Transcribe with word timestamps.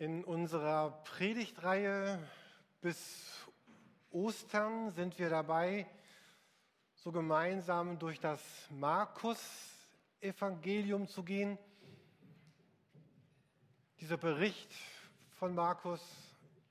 In 0.00 0.24
unserer 0.24 0.90
Predigtreihe 1.04 2.18
bis 2.80 3.46
Ostern 4.10 4.90
sind 4.92 5.18
wir 5.18 5.28
dabei, 5.28 5.86
so 6.94 7.12
gemeinsam 7.12 7.98
durch 7.98 8.18
das 8.18 8.40
Markus-Evangelium 8.70 11.06
zu 11.06 11.22
gehen. 11.22 11.58
Dieser 14.00 14.16
Bericht 14.16 14.72
von 15.32 15.54
Markus 15.54 16.00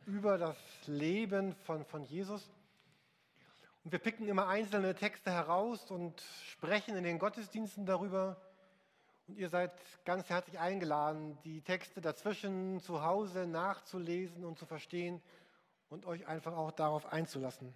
über 0.07 0.39
das 0.39 0.57
Leben 0.87 1.53
von, 1.53 1.85
von 1.85 2.03
Jesus. 2.05 2.49
Und 3.83 3.91
wir 3.91 3.99
picken 3.99 4.27
immer 4.27 4.47
einzelne 4.47 4.95
Texte 4.95 5.29
heraus 5.29 5.91
und 5.91 6.19
sprechen 6.47 6.95
in 6.95 7.03
den 7.03 7.19
Gottesdiensten 7.19 7.85
darüber. 7.85 8.41
Und 9.29 9.37
ihr 9.37 9.49
seid 9.49 9.71
ganz 10.05 10.27
herzlich 10.27 10.57
eingeladen, 10.57 11.37
die 11.43 11.61
Texte 11.61 12.01
dazwischen 12.01 12.79
zu 12.81 13.03
Hause 13.03 13.45
nachzulesen 13.45 14.43
und 14.43 14.57
zu 14.57 14.65
verstehen 14.65 15.21
und 15.89 16.07
euch 16.07 16.25
einfach 16.25 16.53
auch 16.53 16.71
darauf 16.71 17.13
einzulassen. 17.13 17.71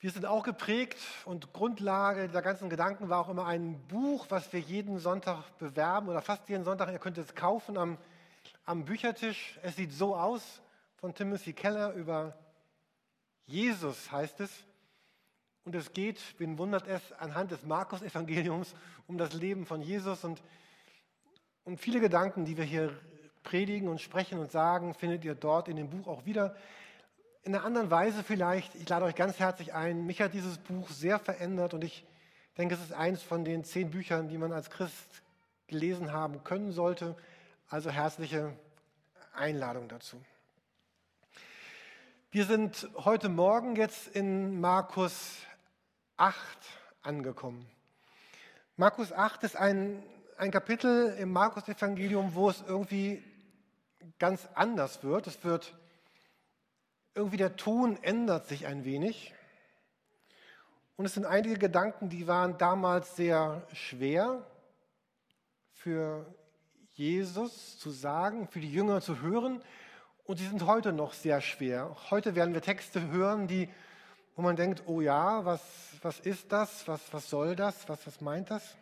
Wir 0.00 0.10
sind 0.10 0.26
auch 0.26 0.44
geprägt 0.44 0.98
und 1.24 1.54
Grundlage 1.54 2.28
der 2.28 2.42
ganzen 2.42 2.68
Gedanken 2.68 3.08
war 3.08 3.20
auch 3.20 3.30
immer 3.30 3.46
ein 3.46 3.80
Buch, 3.88 4.26
was 4.28 4.52
wir 4.52 4.60
jeden 4.60 4.98
Sonntag 4.98 5.56
bewerben 5.56 6.10
oder 6.10 6.20
fast 6.20 6.46
jeden 6.50 6.64
Sonntag. 6.64 6.92
Ihr 6.92 6.98
könnt 6.98 7.16
es 7.16 7.34
kaufen 7.34 7.78
am, 7.78 7.96
am 8.66 8.84
Büchertisch. 8.84 9.58
Es 9.62 9.76
sieht 9.76 9.94
so 9.94 10.14
aus 10.14 10.60
von 10.96 11.14
Timothy 11.14 11.54
Keller 11.54 11.94
über 11.94 12.36
Jesus 13.46 14.12
heißt 14.12 14.40
es. 14.40 14.50
Und 15.64 15.74
es 15.74 15.92
geht, 15.92 16.20
wen 16.38 16.58
wundert 16.58 16.88
es, 16.88 17.00
anhand 17.12 17.52
des 17.52 17.62
Markus-Evangeliums 17.64 18.74
um 19.06 19.16
das 19.16 19.32
Leben 19.32 19.64
von 19.64 19.80
Jesus. 19.80 20.24
Und, 20.24 20.42
und 21.64 21.78
viele 21.78 22.00
Gedanken, 22.00 22.44
die 22.44 22.56
wir 22.56 22.64
hier 22.64 22.98
predigen 23.44 23.88
und 23.88 24.00
sprechen 24.00 24.38
und 24.38 24.50
sagen, 24.50 24.94
findet 24.94 25.24
ihr 25.24 25.34
dort 25.34 25.68
in 25.68 25.76
dem 25.76 25.90
Buch 25.90 26.08
auch 26.08 26.24
wieder. 26.24 26.56
In 27.44 27.54
einer 27.54 27.64
anderen 27.64 27.90
Weise 27.90 28.22
vielleicht. 28.22 28.74
Ich 28.74 28.88
lade 28.88 29.04
euch 29.04 29.14
ganz 29.14 29.38
herzlich 29.38 29.74
ein. 29.74 30.06
Mich 30.06 30.20
hat 30.20 30.34
dieses 30.34 30.58
Buch 30.58 30.88
sehr 30.88 31.18
verändert 31.18 31.74
und 31.74 31.84
ich 31.84 32.04
denke, 32.58 32.74
es 32.74 32.80
ist 32.80 32.92
eines 32.92 33.22
von 33.22 33.44
den 33.44 33.64
zehn 33.64 33.90
Büchern, 33.90 34.28
die 34.28 34.38
man 34.38 34.52
als 34.52 34.70
Christ 34.70 35.22
gelesen 35.68 36.12
haben 36.12 36.42
können 36.44 36.72
sollte. 36.72 37.16
Also 37.68 37.90
herzliche 37.90 38.52
Einladung 39.32 39.88
dazu. 39.88 40.20
Wir 42.30 42.46
sind 42.46 42.88
heute 42.96 43.28
Morgen 43.28 43.76
jetzt 43.76 44.08
in 44.08 44.60
Markus 44.60 45.36
8 46.22 46.36
angekommen. 47.02 47.68
Markus 48.76 49.12
8 49.12 49.42
ist 49.42 49.56
ein, 49.56 50.00
ein 50.36 50.52
Kapitel 50.52 51.16
im 51.18 51.32
Markus-Evangelium, 51.32 52.36
wo 52.36 52.48
es 52.48 52.62
irgendwie 52.64 53.24
ganz 54.20 54.48
anders 54.54 55.02
wird. 55.02 55.26
Es 55.26 55.42
wird 55.42 55.74
irgendwie 57.14 57.38
der 57.38 57.56
Ton 57.56 58.00
ändert 58.04 58.46
sich 58.46 58.66
ein 58.66 58.84
wenig. 58.84 59.34
Und 60.94 61.06
es 61.06 61.14
sind 61.14 61.26
einige 61.26 61.58
Gedanken, 61.58 62.08
die 62.08 62.28
waren 62.28 62.56
damals 62.56 63.16
sehr 63.16 63.66
schwer 63.72 64.46
für 65.72 66.32
Jesus 66.92 67.80
zu 67.80 67.90
sagen, 67.90 68.46
für 68.46 68.60
die 68.60 68.72
Jünger 68.72 69.00
zu 69.00 69.22
hören. 69.22 69.60
Und 70.22 70.36
sie 70.36 70.46
sind 70.46 70.66
heute 70.66 70.92
noch 70.92 71.14
sehr 71.14 71.40
schwer. 71.40 71.96
Heute 72.10 72.36
werden 72.36 72.54
wir 72.54 72.62
Texte 72.62 73.08
hören, 73.08 73.48
die 73.48 73.68
wo 74.34 74.42
man 74.42 74.56
denkt, 74.56 74.82
oh 74.86 75.00
ja, 75.00 75.44
was, 75.44 75.60
was 76.02 76.20
ist 76.20 76.50
das, 76.50 76.86
was, 76.88 77.00
was 77.12 77.28
soll 77.28 77.54
das, 77.54 77.88
was, 77.88 78.06
was 78.06 78.20
meint 78.20 78.50
das? 78.50 78.76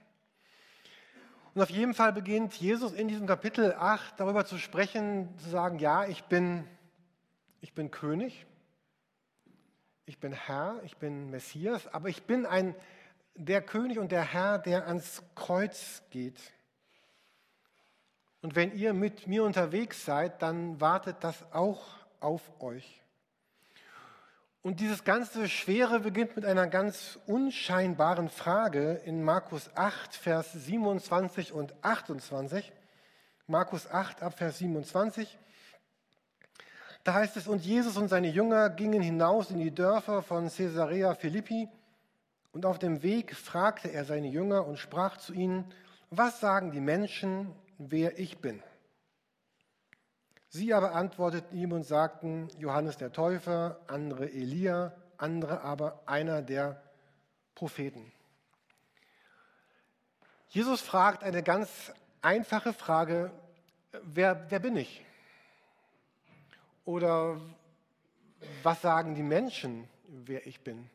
Und 1.54 1.62
auf 1.62 1.70
jeden 1.70 1.94
Fall 1.94 2.12
beginnt 2.12 2.54
Jesus 2.54 2.92
in 2.92 3.08
diesem 3.08 3.26
Kapitel 3.26 3.74
8 3.74 4.20
darüber 4.20 4.44
zu 4.44 4.56
sprechen, 4.58 5.36
zu 5.38 5.50
sagen, 5.50 5.80
ja, 5.80 6.06
ich 6.06 6.24
bin, 6.24 6.64
ich 7.60 7.74
bin 7.74 7.90
König, 7.90 8.46
ich 10.06 10.20
bin 10.20 10.32
Herr, 10.32 10.80
ich 10.84 10.96
bin 10.96 11.30
Messias, 11.30 11.88
aber 11.88 12.08
ich 12.08 12.22
bin 12.22 12.46
ein, 12.46 12.76
der 13.34 13.62
König 13.62 13.98
und 13.98 14.12
der 14.12 14.22
Herr, 14.22 14.58
der 14.58 14.86
ans 14.86 15.22
Kreuz 15.34 16.02
geht. 16.10 16.40
Und 18.42 18.54
wenn 18.54 18.72
ihr 18.72 18.94
mit 18.94 19.26
mir 19.26 19.44
unterwegs 19.44 20.04
seid, 20.04 20.42
dann 20.42 20.80
wartet 20.80 21.16
das 21.20 21.44
auch 21.52 21.84
auf 22.20 22.42
euch. 22.60 23.02
Und 24.62 24.80
dieses 24.80 25.04
ganze 25.04 25.48
Schwere 25.48 26.00
beginnt 26.00 26.36
mit 26.36 26.44
einer 26.44 26.66
ganz 26.66 27.18
unscheinbaren 27.26 28.28
Frage 28.28 29.00
in 29.06 29.24
Markus 29.24 29.70
8, 29.74 30.14
Vers 30.14 30.52
27 30.52 31.54
und 31.54 31.72
28. 31.82 32.70
Markus 33.46 33.90
8, 33.90 34.22
ab 34.22 34.36
Vers 34.36 34.58
27. 34.58 35.38
Da 37.04 37.14
heißt 37.14 37.38
es, 37.38 37.48
und 37.48 37.64
Jesus 37.64 37.96
und 37.96 38.08
seine 38.08 38.28
Jünger 38.28 38.68
gingen 38.68 39.00
hinaus 39.00 39.50
in 39.50 39.60
die 39.60 39.74
Dörfer 39.74 40.20
von 40.20 40.50
Caesarea 40.50 41.14
Philippi. 41.14 41.66
Und 42.52 42.66
auf 42.66 42.78
dem 42.78 43.02
Weg 43.02 43.34
fragte 43.34 43.90
er 43.90 44.04
seine 44.04 44.28
Jünger 44.28 44.66
und 44.66 44.78
sprach 44.78 45.16
zu 45.16 45.32
ihnen, 45.32 45.72
was 46.10 46.38
sagen 46.38 46.70
die 46.70 46.80
Menschen, 46.80 47.54
wer 47.78 48.18
ich 48.18 48.40
bin? 48.40 48.62
Sie 50.52 50.74
aber 50.74 50.96
antworteten 50.96 51.56
ihm 51.56 51.70
und 51.70 51.84
sagten, 51.84 52.48
Johannes 52.58 52.96
der 52.96 53.12
Täufer, 53.12 53.80
andere 53.86 54.28
Elia, 54.28 54.92
andere 55.16 55.60
aber 55.60 56.02
einer 56.06 56.42
der 56.42 56.82
Propheten. 57.54 58.12
Jesus 60.48 60.80
fragt 60.80 61.22
eine 61.22 61.44
ganz 61.44 61.92
einfache 62.20 62.72
Frage, 62.72 63.30
wer, 64.02 64.50
wer 64.50 64.58
bin 64.58 64.76
ich? 64.76 65.06
Oder 66.84 67.40
was 68.64 68.82
sagen 68.82 69.14
die 69.14 69.22
Menschen, 69.22 69.88
wer 70.08 70.48
ich 70.48 70.64
bin? 70.64 70.90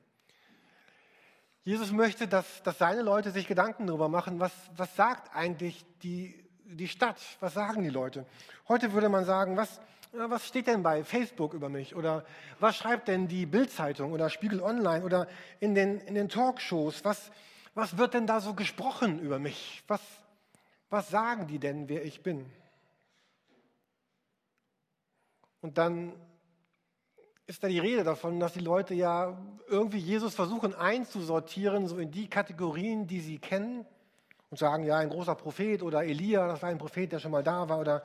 Jesus 1.63 1.93
möchte, 1.93 2.27
dass, 2.27 2.61
dass 2.63 2.77
seine 2.77 3.03
Leute 3.03 3.31
sich 3.31 3.47
Gedanken 3.47 3.87
darüber 3.87 4.09
machen, 4.09 4.41
was, 4.41 4.51
was 4.75 4.93
sagt 4.97 5.33
eigentlich 5.33 5.85
die 6.03 6.44
die 6.65 6.87
Stadt, 6.87 7.19
was 7.39 7.53
sagen 7.53 7.83
die 7.83 7.89
Leute? 7.89 8.25
Heute 8.67 8.93
würde 8.93 9.09
man 9.09 9.25
sagen, 9.25 9.55
was, 9.57 9.79
was 10.11 10.47
steht 10.47 10.67
denn 10.67 10.83
bei 10.83 11.03
Facebook 11.03 11.53
über 11.53 11.69
mich? 11.69 11.95
Oder 11.95 12.25
was 12.59 12.75
schreibt 12.75 13.07
denn 13.07 13.27
die 13.27 13.45
Bildzeitung 13.45 14.11
oder 14.11 14.29
Spiegel 14.29 14.61
Online 14.61 15.03
oder 15.03 15.27
in 15.59 15.75
den, 15.75 15.99
in 16.01 16.15
den 16.15 16.29
Talkshows? 16.29 17.05
Was, 17.05 17.31
was 17.73 17.97
wird 17.97 18.13
denn 18.13 18.27
da 18.27 18.39
so 18.39 18.53
gesprochen 18.53 19.19
über 19.19 19.39
mich? 19.39 19.83
Was, 19.87 20.01
was 20.89 21.09
sagen 21.09 21.47
die 21.47 21.59
denn, 21.59 21.87
wer 21.87 22.03
ich 22.03 22.23
bin? 22.23 22.45
Und 25.61 25.77
dann 25.77 26.13
ist 27.47 27.63
da 27.63 27.67
die 27.67 27.79
Rede 27.79 28.03
davon, 28.03 28.39
dass 28.39 28.53
die 28.53 28.59
Leute 28.59 28.95
ja 28.95 29.37
irgendwie 29.67 29.99
Jesus 29.99 30.33
versuchen 30.33 30.73
einzusortieren, 30.73 31.87
so 31.87 31.97
in 31.97 32.11
die 32.11 32.27
Kategorien, 32.27 33.07
die 33.07 33.19
sie 33.19 33.37
kennen 33.37 33.85
und 34.49 34.57
sagen, 34.57 34.83
ja, 34.83 34.97
ein 34.97 35.09
großer 35.09 35.35
Prophet 35.35 35.81
oder 35.81 36.03
Elia, 36.03 36.47
das 36.47 36.61
war 36.61 36.69
ein 36.69 36.77
Prophet, 36.77 37.11
der 37.11 37.19
schon 37.19 37.31
mal 37.31 37.43
da 37.43 37.67
war, 37.67 37.79
oder 37.79 38.03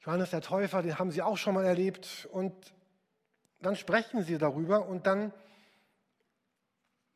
Johannes 0.00 0.30
der 0.30 0.40
Täufer, 0.40 0.82
den 0.82 0.98
haben 0.98 1.10
sie 1.10 1.22
auch 1.22 1.36
schon 1.36 1.54
mal 1.54 1.64
erlebt. 1.64 2.28
Und 2.32 2.54
dann 3.60 3.76
sprechen 3.76 4.22
sie 4.22 4.38
darüber 4.38 4.86
und 4.86 5.06
dann 5.06 5.32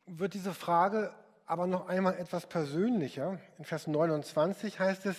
wird 0.06 0.34
diese 0.34 0.52
Frage 0.52 1.14
aber 1.46 1.66
noch 1.66 1.88
einmal 1.88 2.18
etwas 2.18 2.46
persönlicher. 2.46 3.38
In 3.58 3.64
Vers 3.64 3.86
29 3.86 4.78
heißt 4.78 5.06
es, 5.06 5.16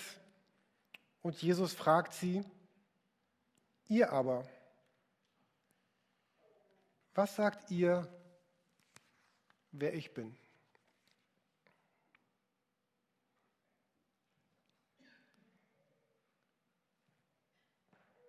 und 1.22 1.42
Jesus 1.42 1.74
fragt 1.74 2.14
sie, 2.14 2.44
ihr 3.88 4.12
aber, 4.12 4.48
was 7.16 7.36
sagt 7.36 7.72
ihr, 7.72 8.08
wer 9.72 9.94
ich 9.94 10.14
bin? 10.14 10.36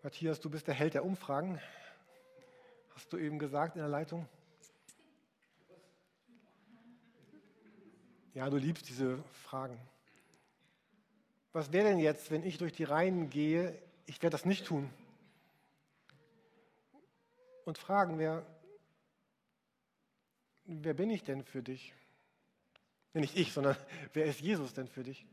Matthias, 0.07 0.39
du 0.39 0.49
bist 0.49 0.69
der 0.69 0.75
Held 0.77 0.95
der 0.95 1.05
Umfragen. 1.05 1.61
Hast 2.95 3.13
du 3.13 3.19
eben 3.19 3.41
gesagt 3.41 3.75
in 3.75 3.81
der 3.81 3.89
Leitung? 3.89 4.29
Ja, 8.33 8.49
du 8.49 8.57
liebst 8.57 8.89
diese 8.89 9.19
Fragen. 9.43 9.77
Was 11.53 11.73
wäre 11.73 11.89
denn 11.89 11.99
jetzt, 11.99 12.31
wenn 12.31 12.45
ich 12.45 12.57
durch 12.57 12.73
die 12.73 12.85
Reihen 12.85 13.31
gehe? 13.31 13.77
Ich 14.05 14.23
werde 14.23 14.35
das 14.35 14.45
nicht 14.45 14.65
tun. 14.65 14.89
Und 17.65 17.77
fragen, 17.77 18.21
wer, 18.21 18.47
wer 20.67 20.95
bin 20.95 21.11
ich 21.11 21.25
denn 21.25 21.43
für 21.43 21.65
dich? 21.65 21.93
Nicht 23.13 23.37
ich, 23.37 23.53
sondern 23.53 23.77
wer 24.13 24.27
ist 24.27 24.39
Jesus 24.39 24.73
denn 24.73 24.87
für 24.87 25.03
dich? 25.03 25.27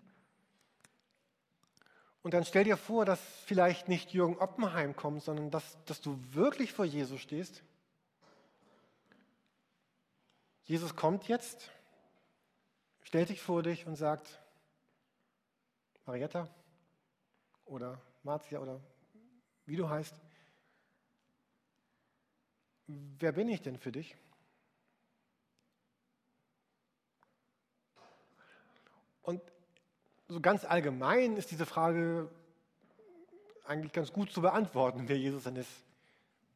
Und 2.24 2.34
dann 2.34 2.46
stell 2.46 2.64
dir 2.64 2.78
vor, 2.78 3.04
dass 3.04 3.20
vielleicht 3.46 3.90
nicht 3.90 4.14
Jürgen 4.14 4.38
Oppenheim 4.38 4.96
kommt, 4.96 5.24
sondern 5.24 5.52
dass, 5.52 5.78
dass 5.84 6.00
du 6.00 6.18
wirklich 6.34 6.72
vor 6.72 6.86
Jesus 6.86 7.20
stehst. 7.20 7.64
Jesus 10.64 10.96
kommt 10.96 11.28
jetzt, 11.28 11.70
stellt 13.02 13.28
sich 13.28 13.42
vor 13.42 13.62
dich 13.62 13.86
und 13.86 13.98
sagt, 13.98 14.42
Marietta 16.06 16.48
oder 17.66 18.02
Marzia 18.24 18.60
oder 18.60 18.81
wie 19.66 19.75
du 19.75 19.90
heißt, 19.90 20.16
wer 22.88 23.34
bin 23.34 23.50
ich 23.50 23.62
denn 23.62 23.78
für 23.78 23.92
dich? 23.92 24.16
Und 29.24 29.42
so 30.28 30.40
ganz 30.40 30.66
allgemein 30.66 31.38
ist 31.38 31.52
diese 31.52 31.66
Frage 31.66 32.30
eigentlich 33.66 33.94
ganz 33.94 34.12
gut 34.12 34.31
zu 34.31 34.42
beantworten, 34.42 35.04
wer 35.08 35.18
Jesus 35.18 35.44
denn 35.44 35.56
ist. 35.56 35.72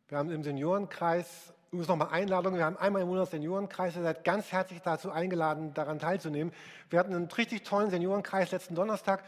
Wir 0.07 0.17
haben 0.17 0.31
im 0.31 0.43
Seniorenkreis, 0.43 1.53
übrigens 1.67 1.87
nochmal 1.87 2.09
Einladungen, 2.11 2.57
wir 2.57 2.65
haben 2.65 2.77
einmal 2.77 3.01
im 3.01 3.09
Monat 3.09 3.29
Seniorenkreis, 3.29 3.95
ihr 3.95 4.03
seid 4.03 4.23
ganz 4.23 4.51
herzlich 4.51 4.81
dazu 4.81 5.11
eingeladen, 5.11 5.73
daran 5.73 5.99
teilzunehmen. 5.99 6.53
Wir 6.89 6.99
hatten 6.99 7.13
einen 7.13 7.27
richtig 7.27 7.63
tollen 7.63 7.89
Seniorenkreis 7.89 8.51
letzten 8.51 8.75
Donnerstag 8.75 9.23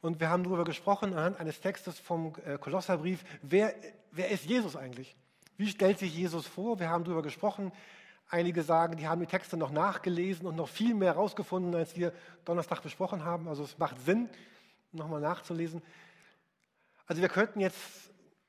und 0.00 0.20
wir 0.20 0.30
haben 0.30 0.44
darüber 0.44 0.64
gesprochen, 0.64 1.12
anhand 1.12 1.38
eines 1.38 1.60
Textes 1.60 1.98
vom 1.98 2.32
äh, 2.46 2.58
Kolosserbrief, 2.58 3.24
wer, 3.42 3.74
wer 4.10 4.30
ist 4.30 4.44
Jesus 4.44 4.74
eigentlich? 4.74 5.16
Wie 5.56 5.68
stellt 5.68 5.98
sich 5.98 6.16
Jesus 6.16 6.46
vor? 6.46 6.80
Wir 6.80 6.88
haben 6.88 7.04
darüber 7.04 7.22
gesprochen. 7.22 7.72
Einige 8.32 8.62
sagen, 8.62 8.96
die 8.96 9.06
haben 9.06 9.20
die 9.20 9.26
Texte 9.26 9.58
noch 9.58 9.70
nachgelesen 9.70 10.46
und 10.46 10.56
noch 10.56 10.68
viel 10.68 10.94
mehr 10.94 11.12
herausgefunden, 11.12 11.74
als 11.74 11.96
wir 11.96 12.14
Donnerstag 12.46 12.82
besprochen 12.82 13.26
haben. 13.26 13.46
Also 13.46 13.62
es 13.62 13.76
macht 13.76 14.00
Sinn, 14.06 14.30
nochmal 14.90 15.20
nachzulesen. 15.20 15.82
Also 17.06 17.20
wir 17.20 17.28
könnten 17.28 17.60
jetzt 17.60 17.78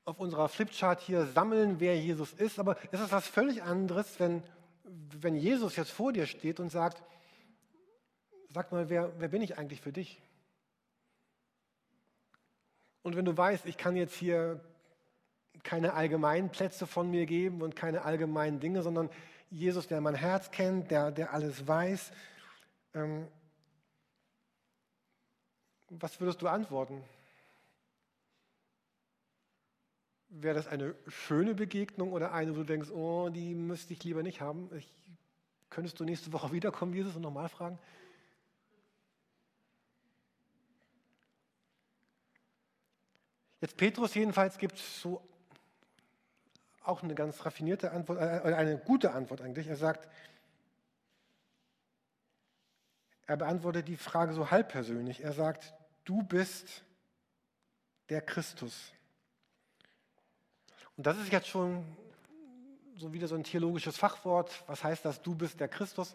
auf 0.06 0.18
unserer 0.18 0.48
Flipchart 0.48 1.02
hier 1.02 1.26
sammeln, 1.26 1.80
wer 1.80 2.00
Jesus 2.00 2.32
ist, 2.32 2.58
aber 2.58 2.78
es 2.92 3.00
ist 3.00 3.12
was 3.12 3.28
völlig 3.28 3.62
anderes, 3.62 4.18
wenn, 4.18 4.42
wenn 4.84 5.36
Jesus 5.36 5.76
jetzt 5.76 5.90
vor 5.90 6.14
dir 6.14 6.24
steht 6.24 6.60
und 6.60 6.70
sagt, 6.70 7.02
sag 8.48 8.72
mal, 8.72 8.88
wer, 8.88 9.12
wer 9.20 9.28
bin 9.28 9.42
ich 9.42 9.58
eigentlich 9.58 9.82
für 9.82 9.92
dich? 9.92 10.18
Und 13.02 13.16
wenn 13.16 13.26
du 13.26 13.36
weißt, 13.36 13.66
ich 13.66 13.76
kann 13.76 13.96
jetzt 13.96 14.14
hier 14.14 14.64
keine 15.62 15.92
allgemeinen 15.92 16.48
Plätze 16.48 16.86
von 16.86 17.10
mir 17.10 17.26
geben 17.26 17.60
und 17.60 17.76
keine 17.76 18.06
allgemeinen 18.06 18.60
Dinge, 18.60 18.82
sondern 18.82 19.10
Jesus, 19.54 19.86
der 19.86 20.00
mein 20.00 20.16
Herz 20.16 20.50
kennt, 20.50 20.90
der, 20.90 21.12
der 21.12 21.32
alles 21.32 21.66
weiß, 21.66 22.10
ähm, 22.94 23.28
was 25.90 26.18
würdest 26.18 26.42
du 26.42 26.48
antworten? 26.48 27.04
Wäre 30.28 30.56
das 30.56 30.66
eine 30.66 30.96
schöne 31.06 31.54
Begegnung 31.54 32.12
oder 32.12 32.32
eine, 32.32 32.50
wo 32.50 32.56
du 32.56 32.64
denkst, 32.64 32.90
oh, 32.90 33.28
die 33.28 33.54
müsste 33.54 33.92
ich 33.92 34.02
lieber 34.02 34.24
nicht 34.24 34.40
haben? 34.40 34.68
Ich, 34.76 34.92
könntest 35.70 36.00
du 36.00 36.04
nächste 36.04 36.32
Woche 36.32 36.50
wiederkommen, 36.52 36.92
Jesus, 36.92 37.14
und 37.14 37.22
nochmal 37.22 37.48
fragen? 37.48 37.78
Jetzt 43.60 43.76
Petrus 43.76 44.14
jedenfalls 44.14 44.58
gibt 44.58 44.76
so 44.78 45.22
auch 46.84 47.02
eine 47.02 47.14
ganz 47.14 47.44
raffinierte 47.44 47.90
Antwort, 47.90 48.18
äh, 48.18 48.54
eine 48.54 48.78
gute 48.78 49.12
Antwort 49.12 49.40
eigentlich. 49.40 49.66
Er 49.66 49.76
sagt, 49.76 50.08
er 53.26 53.36
beantwortet 53.36 53.88
die 53.88 53.96
Frage 53.96 54.34
so 54.34 54.50
halb 54.50 54.68
persönlich. 54.68 55.22
Er 55.22 55.32
sagt, 55.32 55.74
du 56.04 56.22
bist 56.22 56.82
der 58.10 58.20
Christus. 58.20 58.92
Und 60.96 61.06
das 61.06 61.18
ist 61.18 61.32
jetzt 61.32 61.48
schon 61.48 61.84
so 62.96 63.12
wieder 63.12 63.26
so 63.26 63.34
ein 63.34 63.44
theologisches 63.44 63.96
Fachwort. 63.96 64.62
Was 64.66 64.84
heißt 64.84 65.04
das? 65.04 65.22
Du 65.22 65.34
bist 65.34 65.58
der 65.58 65.68
Christus. 65.68 66.14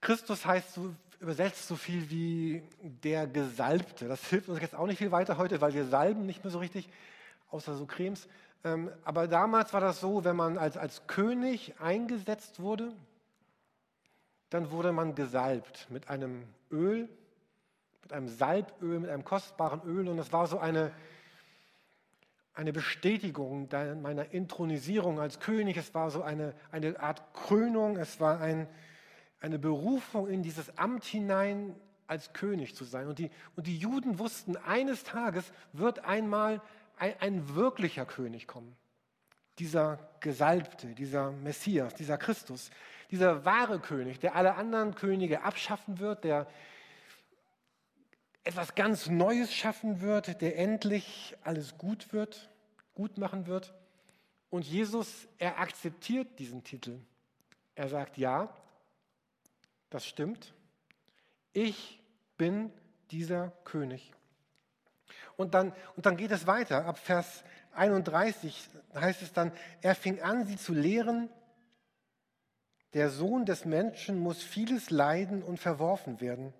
Christus 0.00 0.44
heißt 0.44 0.74
so, 0.74 0.94
übersetzt 1.18 1.66
so 1.66 1.76
viel 1.76 2.10
wie 2.10 2.62
der 2.82 3.26
Gesalbte. 3.26 4.06
Das 4.06 4.24
hilft 4.28 4.48
uns 4.48 4.60
jetzt 4.60 4.74
auch 4.74 4.86
nicht 4.86 4.98
viel 4.98 5.10
weiter 5.10 5.38
heute, 5.38 5.60
weil 5.60 5.74
wir 5.74 5.86
salben 5.86 6.26
nicht 6.26 6.44
mehr 6.44 6.50
so 6.50 6.58
richtig 6.58 6.88
außer 7.50 7.74
so 7.74 7.86
Cremes. 7.86 8.28
Ähm, 8.64 8.90
aber 9.04 9.28
damals 9.28 9.72
war 9.72 9.80
das 9.80 10.00
so, 10.00 10.24
wenn 10.24 10.36
man 10.36 10.58
als, 10.58 10.76
als 10.76 11.06
König 11.06 11.74
eingesetzt 11.80 12.60
wurde, 12.60 12.92
dann 14.50 14.70
wurde 14.70 14.92
man 14.92 15.14
gesalbt 15.14 15.86
mit 15.90 16.08
einem 16.08 16.44
Öl, 16.70 17.08
mit 18.02 18.12
einem 18.12 18.28
Salböl, 18.28 19.00
mit 19.00 19.10
einem 19.10 19.24
kostbaren 19.24 19.82
Öl. 19.84 20.08
Und 20.08 20.16
das 20.16 20.32
war 20.32 20.46
so 20.46 20.58
eine, 20.58 20.92
eine 22.54 22.72
Bestätigung 22.72 23.68
meiner 24.02 24.32
Intronisierung 24.32 25.20
als 25.20 25.40
König. 25.40 25.76
Es 25.76 25.94
war 25.94 26.10
so 26.10 26.22
eine, 26.22 26.54
eine 26.70 26.98
Art 27.00 27.34
Krönung. 27.34 27.96
Es 27.96 28.20
war 28.20 28.40
ein, 28.40 28.68
eine 29.40 29.58
Berufung 29.58 30.28
in 30.28 30.42
dieses 30.42 30.78
Amt 30.78 31.04
hinein, 31.04 31.74
als 32.06 32.32
König 32.32 32.74
zu 32.74 32.84
sein. 32.84 33.08
Und 33.08 33.18
die, 33.18 33.30
und 33.56 33.66
die 33.66 33.76
Juden 33.76 34.18
wussten, 34.18 34.56
eines 34.56 35.02
Tages 35.02 35.52
wird 35.72 36.04
einmal 36.04 36.62
ein, 36.96 37.14
ein 37.20 37.54
wirklicher 37.54 38.06
König 38.06 38.46
kommen. 38.46 38.76
Dieser 39.58 39.98
Gesalbte, 40.20 40.88
dieser 40.88 41.30
Messias, 41.30 41.94
dieser 41.94 42.18
Christus, 42.18 42.70
dieser 43.10 43.44
wahre 43.44 43.80
König, 43.80 44.18
der 44.20 44.34
alle 44.34 44.54
anderen 44.54 44.94
Könige 44.94 45.42
abschaffen 45.42 45.98
wird, 45.98 46.24
der 46.24 46.46
etwas 48.44 48.74
ganz 48.74 49.08
Neues 49.08 49.52
schaffen 49.52 50.00
wird, 50.00 50.40
der 50.40 50.58
endlich 50.58 51.36
alles 51.42 51.78
gut 51.78 52.12
wird, 52.12 52.48
gut 52.94 53.18
machen 53.18 53.46
wird. 53.46 53.74
Und 54.50 54.64
Jesus, 54.66 55.26
er 55.38 55.58
akzeptiert 55.58 56.38
diesen 56.38 56.62
Titel. 56.62 57.00
Er 57.74 57.88
sagt, 57.88 58.18
ja, 58.18 58.54
das 59.90 60.06
stimmt. 60.06 60.54
Ich 61.52 62.00
bin 62.36 62.72
dieser 63.10 63.50
König. 63.64 64.12
Und 65.36 65.54
dann, 65.54 65.72
und 65.96 66.06
dann 66.06 66.16
geht 66.16 66.30
es 66.30 66.46
weiter. 66.46 66.86
Ab 66.86 66.98
Vers 66.98 67.44
31 67.74 68.68
heißt 68.94 69.22
es 69.22 69.32
dann, 69.32 69.52
er 69.82 69.94
fing 69.94 70.20
an, 70.22 70.46
sie 70.46 70.56
zu 70.56 70.72
lehren. 70.72 71.28
Der 72.94 73.10
Sohn 73.10 73.44
des 73.44 73.64
Menschen 73.64 74.18
muss 74.18 74.42
vieles 74.42 74.90
leiden 74.90 75.42
und 75.42 75.60
verworfen 75.60 76.20
werden. 76.20 76.54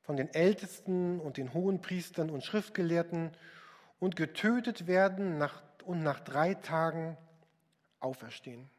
Von 0.00 0.16
den 0.16 0.32
Ältesten 0.32 1.20
und 1.20 1.36
den 1.36 1.52
Hohenpriestern 1.52 2.30
und 2.30 2.42
Schriftgelehrten 2.44 3.32
und 3.98 4.16
getötet 4.16 4.86
werden 4.86 5.36
nach, 5.36 5.62
und 5.84 6.02
nach 6.02 6.20
drei 6.20 6.54
Tagen 6.54 7.18
auferstehen. 8.00 8.70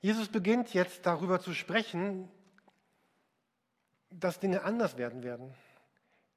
Jesus 0.00 0.28
beginnt 0.28 0.74
jetzt 0.74 1.06
darüber 1.06 1.40
zu 1.40 1.54
sprechen, 1.54 2.28
dass 4.10 4.40
Dinge 4.40 4.62
anders 4.62 4.96
werden 4.96 5.22
werden. 5.22 5.54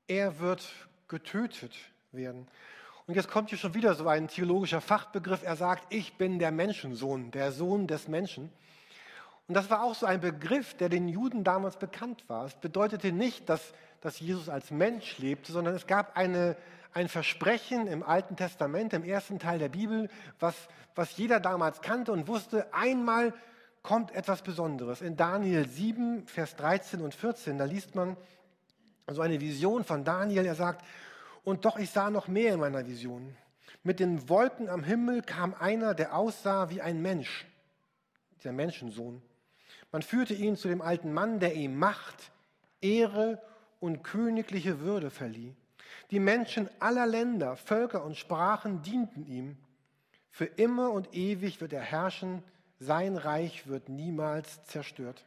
Er 0.07 0.39
wird 0.39 0.67
getötet 1.11 1.75
werden. 2.11 2.47
Und 3.05 3.15
jetzt 3.15 3.29
kommt 3.29 3.49
hier 3.49 3.57
schon 3.57 3.75
wieder 3.75 3.93
so 3.93 4.07
ein 4.07 4.27
theologischer 4.27 4.81
Fachbegriff. 4.81 5.43
Er 5.43 5.55
sagt, 5.55 5.93
ich 5.93 6.17
bin 6.17 6.39
der 6.39 6.51
Menschensohn, 6.51 7.29
der 7.29 7.51
Sohn 7.51 7.85
des 7.85 8.07
Menschen. 8.07 8.51
Und 9.47 9.55
das 9.55 9.69
war 9.69 9.83
auch 9.83 9.95
so 9.95 10.05
ein 10.05 10.21
Begriff, 10.21 10.75
der 10.75 10.87
den 10.87 11.07
Juden 11.09 11.43
damals 11.43 11.77
bekannt 11.77 12.23
war. 12.29 12.45
Es 12.45 12.55
bedeutete 12.55 13.11
nicht, 13.11 13.49
dass, 13.49 13.73
dass 13.99 14.19
Jesus 14.19 14.47
als 14.47 14.71
Mensch 14.71 15.17
lebte, 15.17 15.51
sondern 15.51 15.75
es 15.75 15.87
gab 15.87 16.15
eine, 16.15 16.55
ein 16.93 17.09
Versprechen 17.09 17.87
im 17.87 18.01
Alten 18.01 18.37
Testament, 18.37 18.93
im 18.93 19.03
ersten 19.03 19.39
Teil 19.39 19.59
der 19.59 19.69
Bibel, 19.69 20.09
was, 20.39 20.55
was 20.95 21.17
jeder 21.17 21.41
damals 21.41 21.81
kannte 21.81 22.13
und 22.13 22.27
wusste, 22.27 22.73
einmal 22.73 23.33
kommt 23.83 24.11
etwas 24.11 24.41
Besonderes. 24.41 25.01
In 25.01 25.17
Daniel 25.17 25.67
7, 25.67 26.27
Vers 26.27 26.55
13 26.55 27.01
und 27.01 27.13
14, 27.13 27.57
da 27.57 27.65
liest 27.65 27.95
man, 27.95 28.15
so 29.13 29.21
eine 29.21 29.39
Vision 29.39 29.83
von 29.83 30.03
Daniel. 30.03 30.45
Er 30.45 30.55
sagt, 30.55 30.85
und 31.43 31.65
doch 31.65 31.77
ich 31.77 31.89
sah 31.89 32.09
noch 32.09 32.27
mehr 32.27 32.53
in 32.53 32.59
meiner 32.59 32.85
Vision. 32.85 33.35
Mit 33.83 33.99
den 33.99 34.29
Wolken 34.29 34.69
am 34.69 34.83
Himmel 34.83 35.21
kam 35.23 35.53
einer, 35.53 35.93
der 35.95 36.15
aussah 36.15 36.69
wie 36.69 36.81
ein 36.81 37.01
Mensch, 37.01 37.47
der 38.43 38.51
Menschensohn. 38.51 39.21
Man 39.91 40.03
führte 40.03 40.33
ihn 40.33 40.55
zu 40.55 40.67
dem 40.67 40.81
alten 40.81 41.11
Mann, 41.11 41.39
der 41.39 41.55
ihm 41.55 41.77
Macht, 41.77 42.31
Ehre 42.79 43.41
und 43.79 44.03
königliche 44.03 44.81
Würde 44.81 45.09
verlieh. 45.09 45.55
Die 46.11 46.19
Menschen 46.19 46.69
aller 46.79 47.07
Länder, 47.07 47.55
Völker 47.55 48.03
und 48.03 48.17
Sprachen 48.17 48.81
dienten 48.81 49.25
ihm. 49.25 49.57
Für 50.29 50.45
immer 50.45 50.91
und 50.91 51.13
ewig 51.13 51.59
wird 51.59 51.73
er 51.73 51.81
herrschen, 51.81 52.43
sein 52.79 53.17
Reich 53.17 53.67
wird 53.67 53.89
niemals 53.89 54.63
zerstört. 54.65 55.23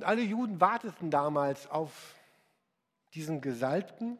Und 0.00 0.06
alle 0.06 0.22
Juden 0.22 0.62
warteten 0.62 1.10
damals 1.10 1.70
auf 1.70 2.14
diesen 3.12 3.42
Gesalbten 3.42 4.16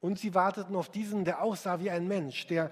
und 0.00 0.18
sie 0.18 0.34
warteten 0.34 0.76
auf 0.76 0.90
diesen, 0.90 1.24
der 1.24 1.40
aussah 1.42 1.80
wie 1.80 1.90
ein 1.90 2.06
Mensch, 2.06 2.46
der, 2.46 2.70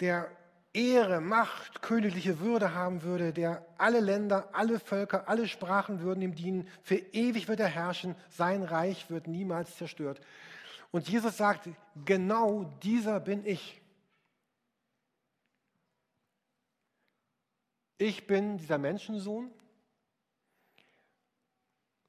der 0.00 0.30
Ehre, 0.72 1.20
Macht, 1.20 1.82
königliche 1.82 2.40
Würde 2.40 2.72
haben 2.72 3.02
würde, 3.02 3.34
der 3.34 3.66
alle 3.76 4.00
Länder, 4.00 4.48
alle 4.54 4.80
Völker, 4.80 5.28
alle 5.28 5.46
Sprachen 5.46 6.00
würden 6.00 6.22
ihm 6.22 6.34
dienen. 6.34 6.68
Für 6.82 6.96
ewig 6.96 7.48
wird 7.48 7.60
er 7.60 7.68
herrschen, 7.68 8.14
sein 8.30 8.62
Reich 8.62 9.10
wird 9.10 9.26
niemals 9.26 9.76
zerstört. 9.76 10.22
Und 10.90 11.06
Jesus 11.06 11.36
sagt, 11.36 11.68
genau 12.06 12.64
dieser 12.82 13.20
bin 13.20 13.44
ich. 13.44 13.78
Ich 17.98 18.26
bin 18.26 18.56
dieser 18.56 18.78
Menschensohn, 18.78 19.50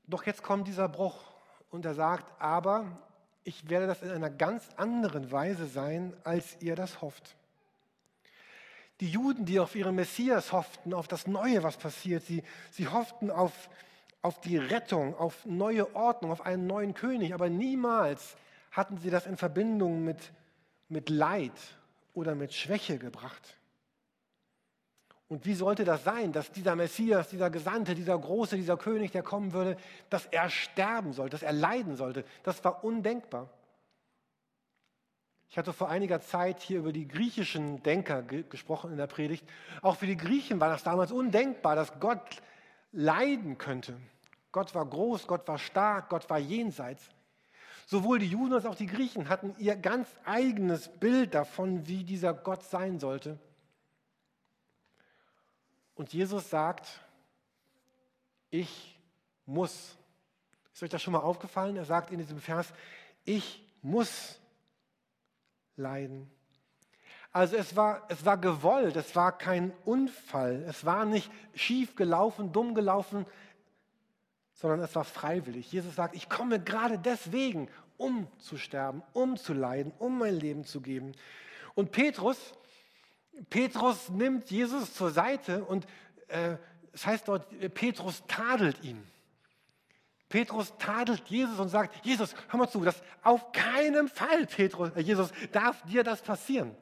Doch 0.07 0.25
jetzt 0.25 0.43
kommt 0.43 0.67
dieser 0.67 0.89
Bruch 0.89 1.19
und 1.69 1.86
er 1.86 1.93
sagt, 1.93 2.25
aber 2.41 2.86
ich 3.43 3.69
werde 3.69 3.88
das 3.88 4.01
in 4.01 4.12
einer 4.12 4.29
ganz 4.29 4.67
anderen 4.77 5.31
Weise 5.31 5.65
sein, 5.65 6.15
als 6.24 6.57
ihr 6.62 6.75
das 6.75 7.01
hofft. 7.01 7.36
Die 9.00 9.10
Juden, 9.10 9.45
die 9.45 9.60
auf 9.60 9.75
ihren 9.75 9.95
Messias 9.95 10.51
hofften, 10.51 10.93
auf 10.93 11.07
das 11.07 11.27
Neue, 11.27 11.63
was 11.63 11.77
passiert, 11.77 12.24
sie, 12.24 12.43
sie 12.72 12.88
hofften 12.88 13.31
auf, 13.31 13.69
auf 14.22 14.39
die 14.41 14.57
Rettung, 14.57 15.17
auf 15.17 15.45
neue 15.45 15.95
Ordnung, 15.95 16.31
auf 16.31 16.45
einen 16.45 16.67
neuen 16.67 16.93
König, 16.93 17.33
aber 17.33 17.50
niemals 17.50 18.38
hatten 18.72 18.98
sie 18.98 19.10
das 19.10 19.25
in 19.25 19.36
Verbindung 19.36 20.03
mit, 20.03 20.31
mit 20.89 21.10
Leid 21.10 21.51
oder 22.13 22.36
mit 22.36 22.53
Schwäche 22.53 22.98
gebracht. 22.98 23.57
Und 25.33 25.47
wie 25.47 25.55
sollte 25.55 25.83
das 25.83 26.03
sein, 26.03 26.31
dass 26.31 26.51
dieser 26.51 26.75
Messias, 26.75 27.27
dieser 27.27 27.49
Gesandte, 27.49 27.95
dieser 27.95 28.15
Große, 28.15 28.55
dieser 28.55 28.77
König, 28.77 29.13
der 29.13 29.23
kommen 29.23 29.51
würde, 29.51 29.77
dass 30.11 30.27
er 30.27 30.47
sterben 30.47 31.11
sollte, 31.11 31.31
dass 31.31 31.41
er 31.41 31.53
leiden 31.53 31.95
sollte? 31.95 32.23
Das 32.43 32.63
war 32.63 32.83
undenkbar. 32.83 33.49
Ich 35.49 35.57
hatte 35.57 35.73
vor 35.73 35.89
einiger 35.89 36.21
Zeit 36.21 36.61
hier 36.61 36.77
über 36.77 36.93
die 36.93 37.07
griechischen 37.07 37.81
Denker 37.81 38.21
ge 38.21 38.43
gesprochen 38.47 38.91
in 38.91 38.97
der 38.97 39.07
Predigt. 39.07 39.43
Auch 39.81 39.95
für 39.95 40.05
die 40.05 40.17
Griechen 40.17 40.59
war 40.59 40.69
das 40.69 40.83
damals 40.83 41.11
undenkbar, 41.11 41.75
dass 41.75 41.99
Gott 41.99 42.43
leiden 42.91 43.57
könnte. 43.57 43.97
Gott 44.51 44.75
war 44.75 44.85
groß, 44.85 45.25
Gott 45.25 45.47
war 45.47 45.57
stark, 45.57 46.09
Gott 46.09 46.29
war 46.29 46.37
jenseits. 46.37 47.09
Sowohl 47.87 48.19
die 48.19 48.27
Juden 48.27 48.53
als 48.53 48.67
auch 48.67 48.75
die 48.75 48.85
Griechen 48.85 49.29
hatten 49.29 49.55
ihr 49.57 49.75
ganz 49.77 50.07
eigenes 50.25 50.89
Bild 50.89 51.33
davon, 51.33 51.87
wie 51.87 52.03
dieser 52.03 52.35
Gott 52.35 52.63
sein 52.65 52.99
sollte. 52.99 53.39
Und 55.95 56.13
Jesus 56.13 56.50
sagt, 56.50 56.88
ich 58.50 59.00
muss. 59.45 59.97
Ist 60.73 60.83
euch 60.83 60.89
das 60.89 61.01
schon 61.01 61.13
mal 61.13 61.19
aufgefallen? 61.19 61.75
Er 61.75 61.85
sagt 61.85 62.12
in 62.12 62.17
diesem 62.17 62.39
Vers, 62.39 62.73
ich 63.25 63.63
muss 63.81 64.39
leiden. 65.75 66.29
Also 67.31 67.55
es 67.55 67.75
war, 67.75 68.03
es 68.09 68.25
war 68.25 68.38
gewollt, 68.38 68.95
es 68.95 69.15
war 69.15 69.35
kein 69.35 69.71
Unfall, 69.85 70.63
es 70.67 70.85
war 70.85 71.05
nicht 71.05 71.31
schief 71.55 71.95
gelaufen, 71.95 72.51
dumm 72.51 72.75
gelaufen, 72.75 73.25
sondern 74.53 74.81
es 74.81 74.95
war 74.95 75.03
freiwillig. 75.03 75.71
Jesus 75.71 75.95
sagt, 75.95 76.15
ich 76.15 76.29
komme 76.29 76.59
gerade 76.59 77.00
deswegen, 77.00 77.69
um 77.97 78.27
zu 78.38 78.57
sterben, 78.57 79.01
um 79.13 79.35
zu 79.35 79.53
leiden, 79.53 79.91
um 79.97 80.19
mein 80.19 80.35
Leben 80.35 80.63
zu 80.63 80.79
geben. 80.79 81.13
Und 81.73 81.91
Petrus, 81.91 82.53
Petrus 83.49 84.09
nimmt 84.09 84.49
Jesus 84.51 84.93
zur 84.93 85.11
Seite 85.11 85.63
und 85.63 85.85
äh, 86.27 86.57
es 86.93 87.05
heißt 87.05 87.27
dort, 87.27 87.47
Petrus 87.73 88.23
tadelt 88.27 88.83
ihn. 88.83 89.03
Petrus 90.29 90.73
tadelt 90.77 91.23
Jesus 91.27 91.59
und 91.59 91.69
sagt, 91.69 92.03
Jesus, 92.05 92.35
hör 92.49 92.59
mal 92.59 92.67
zu, 92.67 92.83
das 92.83 93.01
auf 93.21 93.51
keinen 93.51 94.07
Fall, 94.07 94.47
Petrus, 94.47 94.89
äh, 94.95 95.01
Jesus, 95.01 95.31
darf 95.51 95.81
dir 95.83 96.03
das 96.03 96.21
passieren. 96.21 96.75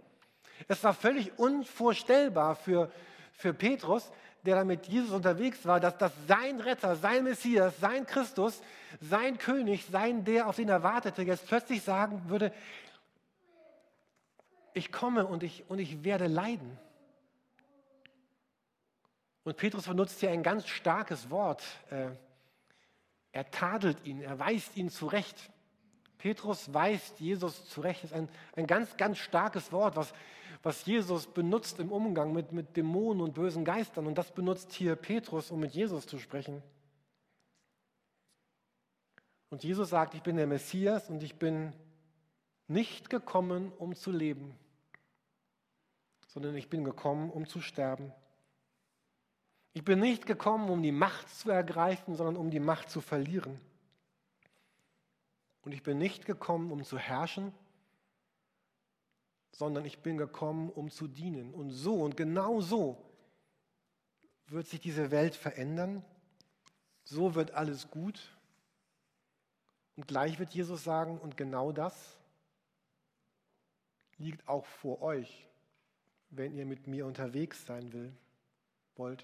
Es 0.68 0.84
war 0.84 0.94
völlig 0.94 1.38
unvorstellbar 1.38 2.56
für, 2.56 2.92
für 3.34 3.54
Petrus, 3.54 4.12
der 4.44 4.56
da 4.56 4.64
mit 4.64 4.88
Jesus 4.88 5.12
unterwegs 5.12 5.66
war, 5.66 5.80
dass 5.80 5.98
das 5.98 6.12
sein 6.28 6.60
Retter, 6.60 6.96
sein 6.96 7.24
Messias, 7.24 7.74
sein 7.80 8.06
Christus, 8.06 8.62
sein 9.00 9.38
König, 9.38 9.86
sein 9.92 10.24
der, 10.24 10.48
auf 10.48 10.56
den 10.56 10.70
er 10.70 10.84
wartete, 10.84 11.22
jetzt 11.22 11.48
plötzlich 11.48 11.84
sagen 11.84 12.24
würde, 12.28 12.54
ich 14.74 14.92
komme 14.92 15.26
und 15.26 15.44
ich, 15.44 15.64
und 15.70 15.80
ich 15.80 16.04
werde 16.04 16.28
leiden. 16.28 16.78
Und 19.44 19.58
Petrus 19.58 19.88
benutzt 19.88 20.20
hier 20.20 20.32
ein 20.32 20.44
ganz 20.44 20.68
starkes 20.68 21.30
Wort. 21.30 21.64
Äh, 21.90 22.12
er 23.32 23.50
tadelt 23.50 24.06
ihn, 24.06 24.22
er 24.22 24.38
weist 24.40 24.78
ihn 24.78 24.90
zurecht. 24.90 25.52
Petrus 26.18 26.72
weist 26.74 27.20
Jesus 27.20 27.68
zurecht. 27.70 28.04
Das 28.04 28.12
ist 28.12 28.18
ein, 28.18 28.30
ein 28.56 28.68
ganz, 28.68 28.96
ganz 28.98 29.18
starkes 29.18 29.72
Wort, 29.72 29.96
was, 29.96 30.14
was 30.62 30.86
Jesus 30.86 31.26
benutzt 31.26 31.80
im 31.80 31.92
Umgang 31.92 32.34
mit, 32.34 32.52
mit 32.52 32.78
Dämonen 32.78 33.22
und 33.22 33.34
bösen 33.34 33.66
Geistern. 33.66 34.06
Und 34.06 34.18
das 34.18 34.32
benutzt 34.32 34.72
hier 34.74 34.96
Petrus, 34.96 35.50
um 35.50 35.60
mit 35.60 35.72
Jesus 35.72 36.06
zu 36.06 36.20
sprechen. 36.20 36.62
Und 39.50 39.64
Jesus 39.64 39.90
sagt, 39.90 40.14
ich 40.14 40.22
bin 40.22 40.38
der 40.38 40.48
Messias 40.48 41.10
und 41.10 41.24
ich 41.24 41.36
bin 41.36 41.74
nicht 42.68 43.10
gekommen, 43.10 43.72
um 43.78 43.96
zu 43.96 44.12
leben, 44.12 44.56
sondern 46.34 46.56
ich 46.56 46.70
bin 46.70 46.86
gekommen, 46.86 47.30
um 47.30 47.46
zu 47.46 47.60
sterben. 47.60 48.14
Ich 49.74 49.84
bin 49.84 50.00
nicht 50.00 50.26
gekommen, 50.26 50.70
um 50.70 50.82
die 50.82 50.94
Macht 50.94 51.30
zu 51.30 51.50
ergreifen, 51.50 52.16
sondern 52.16 52.38
um 52.38 52.50
die 52.50 52.60
Macht 52.60 52.90
zu 52.90 53.02
verlieren. 53.02 53.60
Und 55.62 55.74
ich 55.74 55.84
bin 55.84 55.98
nicht 55.98 56.26
gekommen, 56.26 56.72
um 56.72 56.84
zu 56.86 56.98
herrschen, 56.98 57.54
sondern 59.52 59.84
ich 59.86 60.00
bin 60.00 60.18
gekommen, 60.18 60.70
um 60.70 60.90
zu 60.90 61.08
dienen. 61.08 61.54
Und 61.54 61.72
so 61.72 61.96
und 61.96 62.16
genau 62.16 62.62
so 62.62 62.98
wird 64.48 64.68
sich 64.68 64.80
diese 64.80 65.12
Welt 65.12 65.36
verändern. 65.36 66.04
So 67.04 67.36
wird 67.36 67.52
alles 67.52 67.92
gut. 67.92 68.22
Und 69.98 70.08
gleich 70.08 70.40
wird 70.40 70.54
Jesus 70.54 70.84
sagen, 70.86 71.20
und 71.20 71.36
genau 71.36 71.74
das 71.74 72.18
liegt 74.18 74.48
auch 74.48 74.66
vor 74.66 75.02
euch, 75.02 75.51
wenn 76.32 76.54
ihr 76.54 76.66
mit 76.66 76.88
mir 76.88 77.06
unterwegs 77.06 77.66
sein 77.66 77.94
will, 77.94 78.12
wollt. 78.96 79.24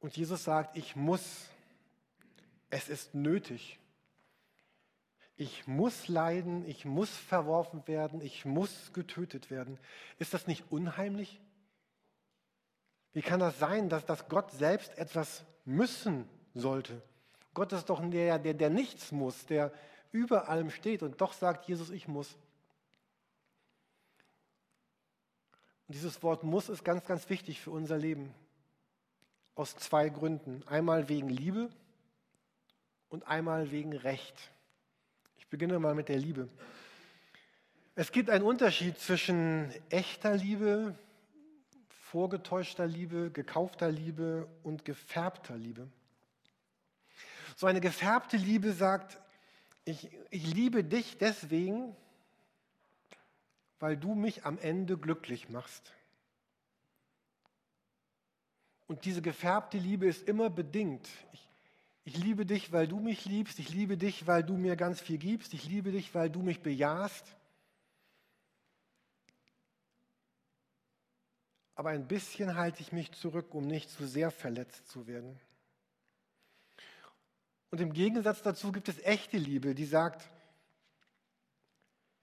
Und 0.00 0.16
Jesus 0.16 0.44
sagt, 0.44 0.76
ich 0.76 0.96
muss, 0.96 1.48
es 2.70 2.88
ist 2.88 3.14
nötig. 3.14 3.78
Ich 5.36 5.66
muss 5.66 6.08
leiden, 6.08 6.66
ich 6.66 6.84
muss 6.84 7.10
verworfen 7.10 7.86
werden, 7.86 8.20
ich 8.20 8.44
muss 8.44 8.92
getötet 8.92 9.50
werden. 9.50 9.78
Ist 10.18 10.34
das 10.34 10.46
nicht 10.46 10.70
unheimlich? 10.70 11.40
Wie 13.12 13.22
kann 13.22 13.40
das 13.40 13.58
sein, 13.58 13.88
dass, 13.88 14.04
dass 14.04 14.28
Gott 14.28 14.50
selbst 14.52 14.96
etwas 14.98 15.44
müssen 15.64 16.28
sollte? 16.54 17.02
Gott 17.54 17.72
ist 17.72 17.88
doch 17.90 18.00
der, 18.08 18.38
der, 18.38 18.54
der 18.54 18.70
nichts 18.70 19.12
muss, 19.12 19.46
der 19.46 19.72
über 20.12 20.48
allem 20.48 20.70
steht 20.70 21.02
und 21.02 21.20
doch 21.20 21.32
sagt 21.32 21.66
Jesus, 21.66 21.90
ich 21.90 22.06
muss. 22.06 22.36
Und 25.90 25.94
dieses 25.94 26.22
Wort 26.22 26.44
muss 26.44 26.68
ist 26.68 26.84
ganz, 26.84 27.04
ganz 27.04 27.28
wichtig 27.30 27.60
für 27.60 27.72
unser 27.72 27.98
Leben. 27.98 28.32
Aus 29.56 29.74
zwei 29.74 30.08
Gründen. 30.08 30.62
Einmal 30.68 31.08
wegen 31.08 31.28
Liebe 31.28 31.68
und 33.08 33.26
einmal 33.26 33.72
wegen 33.72 33.92
Recht. 33.92 34.52
Ich 35.38 35.48
beginne 35.48 35.80
mal 35.80 35.96
mit 35.96 36.08
der 36.08 36.18
Liebe. 36.18 36.48
Es 37.96 38.12
gibt 38.12 38.30
einen 38.30 38.44
Unterschied 38.44 39.00
zwischen 39.00 39.72
echter 39.88 40.36
Liebe, 40.36 40.96
vorgetäuschter 41.88 42.86
Liebe, 42.86 43.32
gekaufter 43.32 43.90
Liebe 43.90 44.46
und 44.62 44.84
gefärbter 44.84 45.56
Liebe. 45.56 45.88
So 47.56 47.66
eine 47.66 47.80
gefärbte 47.80 48.36
Liebe 48.36 48.74
sagt, 48.74 49.18
ich, 49.84 50.08
ich 50.30 50.54
liebe 50.54 50.84
dich 50.84 51.18
deswegen, 51.18 51.96
weil 53.80 53.96
du 53.96 54.14
mich 54.14 54.44
am 54.44 54.58
Ende 54.58 54.96
glücklich 54.96 55.48
machst. 55.48 55.92
Und 58.86 59.04
diese 59.04 59.22
gefärbte 59.22 59.78
Liebe 59.78 60.06
ist 60.06 60.28
immer 60.28 60.50
bedingt. 60.50 61.08
Ich, 61.32 61.48
ich 62.04 62.16
liebe 62.16 62.44
dich, 62.44 62.72
weil 62.72 62.86
du 62.86 63.00
mich 63.00 63.24
liebst. 63.24 63.58
Ich 63.58 63.70
liebe 63.70 63.96
dich, 63.96 64.26
weil 64.26 64.44
du 64.44 64.56
mir 64.56 64.76
ganz 64.76 65.00
viel 65.00 65.18
gibst. 65.18 65.54
Ich 65.54 65.64
liebe 65.64 65.92
dich, 65.92 66.14
weil 66.14 66.28
du 66.28 66.42
mich 66.42 66.60
bejahst. 66.60 67.24
Aber 71.74 71.90
ein 71.90 72.06
bisschen 72.06 72.56
halte 72.56 72.82
ich 72.82 72.92
mich 72.92 73.12
zurück, 73.12 73.54
um 73.54 73.66
nicht 73.66 73.88
zu 73.88 74.06
sehr 74.06 74.30
verletzt 74.30 74.88
zu 74.88 75.06
werden. 75.06 75.40
Und 77.70 77.80
im 77.80 77.92
Gegensatz 77.92 78.42
dazu 78.42 78.72
gibt 78.72 78.88
es 78.88 78.98
echte 78.98 79.38
Liebe, 79.38 79.74
die 79.74 79.86
sagt, 79.86 80.28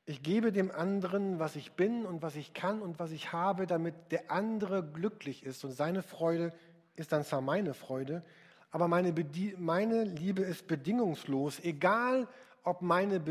ich 0.10 0.24
gebe 0.24 0.54
dem 0.54 0.72
anderen, 0.72 1.38
was 1.38 1.58
ich 1.58 1.74
bin 1.74 2.06
und 2.06 2.22
was 2.22 2.38
ich 2.38 2.54
kann 2.54 2.82
und 2.82 2.98
was 2.98 3.12
ich 3.12 3.34
habe, 3.34 3.68
damit 3.68 3.94
der 4.14 4.32
andere 4.32 4.82
glücklich 4.82 5.44
ist. 5.44 5.66
Und 5.66 5.74
seine 5.74 6.02
Freude 6.02 6.54
ist 6.96 7.12
dann 7.12 7.26
zwar 7.26 7.42
meine 7.42 7.74
Freude, 7.74 8.24
aber 8.72 8.88
meine, 8.88 9.14
meine 9.58 10.06
Liebe 10.06 10.44
ist 10.44 10.66
bedingungslos, 10.66 11.60
egal 11.60 12.26
ob 12.64 12.82
meine, 12.82 13.22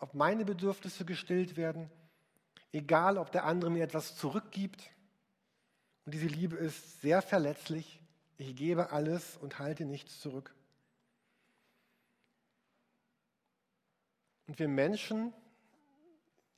ob 0.00 0.14
meine 0.14 0.46
Bedürfnisse 0.46 1.04
gestillt 1.04 1.58
werden, 1.58 1.90
egal 2.72 3.18
ob 3.18 3.30
der 3.30 3.44
andere 3.44 3.70
mir 3.70 3.84
etwas 3.84 4.16
zurückgibt. 4.16 4.88
Und 6.06 6.14
diese 6.14 6.28
Liebe 6.28 6.56
ist 6.56 7.02
sehr 7.02 7.20
verletzlich. 7.20 8.00
Ich 8.38 8.56
gebe 8.56 8.90
alles 8.90 9.36
und 9.36 9.58
halte 9.58 9.84
nichts 9.84 10.18
zurück. 10.20 10.54
Und 14.46 14.58
wir 14.58 14.68
Menschen 14.68 15.34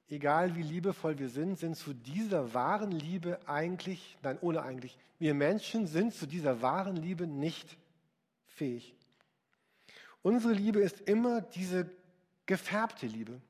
egal 0.09 0.57
wie 0.57 0.63
liebevoll 0.63 1.19
wir 1.19 1.29
sind, 1.29 1.59
sind 1.59 1.77
zu 1.77 1.95
dieser 1.95 2.55
wahren 2.55 2.93
Liebe 2.93 3.39
eigentlich, 3.47 4.17
nein, 4.23 4.39
ohne 4.41 4.63
eigentlich, 4.63 4.99
wir 5.19 5.35
Menschen 5.35 5.87
sind 5.87 6.15
zu 6.15 6.27
dieser 6.27 6.63
wahren 6.63 6.97
Liebe 6.97 7.27
nicht 7.27 7.77
fähig. 8.47 8.95
Unsere 10.23 10.53
Liebe 10.53 10.81
ist 10.81 11.01
immer 11.03 11.41
diese 11.41 11.91
gefärbte 12.47 13.07
Liebe. 13.07 13.41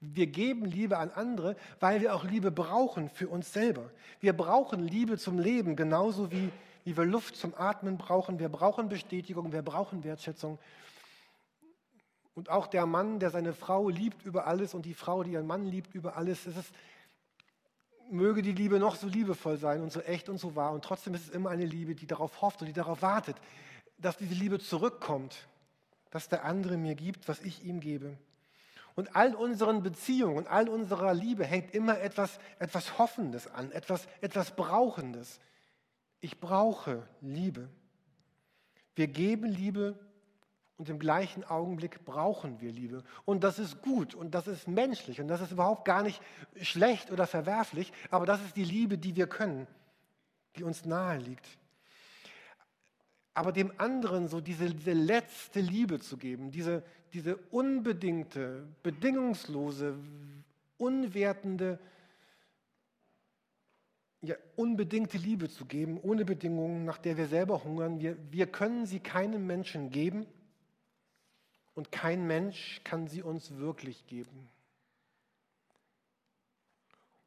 Wir 0.00 0.26
geben 0.26 0.64
Liebe 0.64 0.98
an 0.98 1.10
andere, 1.10 1.56
weil 1.78 2.00
wir 2.00 2.14
auch 2.14 2.24
Liebe 2.24 2.50
brauchen 2.50 3.08
für 3.08 3.28
uns 3.28 3.52
selber. 3.52 3.90
Wir 4.20 4.32
brauchen 4.32 4.86
Liebe 4.86 5.16
zum 5.16 5.38
Leben, 5.38 5.76
genauso 5.76 6.32
wie, 6.32 6.50
wie 6.84 6.96
wir 6.96 7.04
Luft 7.04 7.36
zum 7.36 7.54
Atmen 7.54 7.98
brauchen. 7.98 8.40
Wir 8.40 8.48
brauchen 8.48 8.88
Bestätigung, 8.88 9.52
wir 9.52 9.62
brauchen 9.62 10.02
Wertschätzung. 10.02 10.58
Und 12.34 12.48
auch 12.48 12.66
der 12.66 12.86
Mann, 12.86 13.18
der 13.18 13.30
seine 13.30 13.52
Frau 13.52 13.88
liebt 13.88 14.24
über 14.24 14.46
alles 14.46 14.74
und 14.74 14.86
die 14.86 14.94
Frau, 14.94 15.22
die 15.22 15.32
ihren 15.32 15.46
Mann 15.46 15.66
liebt 15.66 15.94
über 15.94 16.16
alles, 16.16 16.46
es 16.46 16.56
ist, 16.56 16.74
möge 18.10 18.42
die 18.42 18.52
Liebe 18.52 18.78
noch 18.78 18.96
so 18.96 19.06
liebevoll 19.06 19.58
sein 19.58 19.82
und 19.82 19.92
so 19.92 20.00
echt 20.00 20.28
und 20.28 20.38
so 20.38 20.56
wahr. 20.56 20.72
Und 20.72 20.84
trotzdem 20.84 21.14
ist 21.14 21.28
es 21.28 21.30
immer 21.30 21.50
eine 21.50 21.66
Liebe, 21.66 21.94
die 21.94 22.06
darauf 22.06 22.40
hofft 22.40 22.60
und 22.60 22.66
die 22.66 22.72
darauf 22.72 23.02
wartet, 23.02 23.36
dass 23.98 24.16
diese 24.16 24.34
Liebe 24.34 24.58
zurückkommt, 24.58 25.46
dass 26.10 26.28
der 26.28 26.44
andere 26.44 26.76
mir 26.76 26.94
gibt, 26.94 27.28
was 27.28 27.40
ich 27.40 27.64
ihm 27.64 27.80
gebe. 27.80 28.16
Und 28.94 29.16
all 29.16 29.34
unseren 29.34 29.82
Beziehungen 29.82 30.36
und 30.36 30.46
all 30.46 30.68
unserer 30.68 31.14
Liebe 31.14 31.44
hängt 31.44 31.74
immer 31.74 32.00
etwas, 32.00 32.38
etwas 32.58 32.98
Hoffendes 32.98 33.46
an, 33.46 33.72
etwas, 33.72 34.06
etwas 34.20 34.54
Brauchendes. 34.54 35.40
Ich 36.20 36.40
brauche 36.40 37.06
Liebe. 37.20 37.68
Wir 38.94 39.08
geben 39.08 39.46
Liebe 39.46 39.98
und 40.78 40.88
im 40.88 40.98
gleichen 40.98 41.44
Augenblick 41.44 42.04
brauchen 42.04 42.60
wir 42.60 42.72
Liebe. 42.72 43.04
Und 43.24 43.44
das 43.44 43.58
ist 43.58 43.82
gut 43.82 44.14
und 44.14 44.34
das 44.34 44.46
ist 44.46 44.68
menschlich 44.68 45.20
und 45.20 45.28
das 45.28 45.40
ist 45.40 45.52
überhaupt 45.52 45.84
gar 45.84 46.02
nicht 46.02 46.20
schlecht 46.60 47.10
oder 47.10 47.26
verwerflich, 47.26 47.92
aber 48.10 48.26
das 48.26 48.42
ist 48.42 48.56
die 48.56 48.64
Liebe, 48.64 48.98
die 48.98 49.14
wir 49.14 49.26
können, 49.26 49.66
die 50.56 50.64
uns 50.64 50.84
nahe 50.84 51.18
liegt. 51.18 51.46
Aber 53.34 53.52
dem 53.52 53.72
anderen 53.78 54.28
so 54.28 54.40
diese, 54.40 54.74
diese 54.74 54.92
letzte 54.92 55.60
Liebe 55.60 56.00
zu 56.00 56.16
geben, 56.16 56.50
diese, 56.50 56.82
diese 57.12 57.36
unbedingte, 57.50 58.66
bedingungslose, 58.82 59.96
unwertende, 60.76 61.78
ja, 64.20 64.34
unbedingte 64.56 65.16
Liebe 65.16 65.48
zu 65.48 65.64
geben, 65.64 65.98
ohne 66.00 66.24
Bedingungen, 66.24 66.84
nach 66.84 66.98
der 66.98 67.16
wir 67.16 67.26
selber 67.26 67.64
hungern. 67.64 68.00
Wir, 68.00 68.16
wir 68.30 68.46
können 68.46 68.86
sie 68.86 69.00
keinem 69.00 69.46
Menschen 69.46 69.90
geben 69.90 70.26
und 71.74 71.92
kein 71.92 72.26
Mensch 72.26 72.80
kann 72.84 73.08
sie 73.08 73.22
uns 73.22 73.56
wirklich 73.56 74.06
geben. 74.06 74.48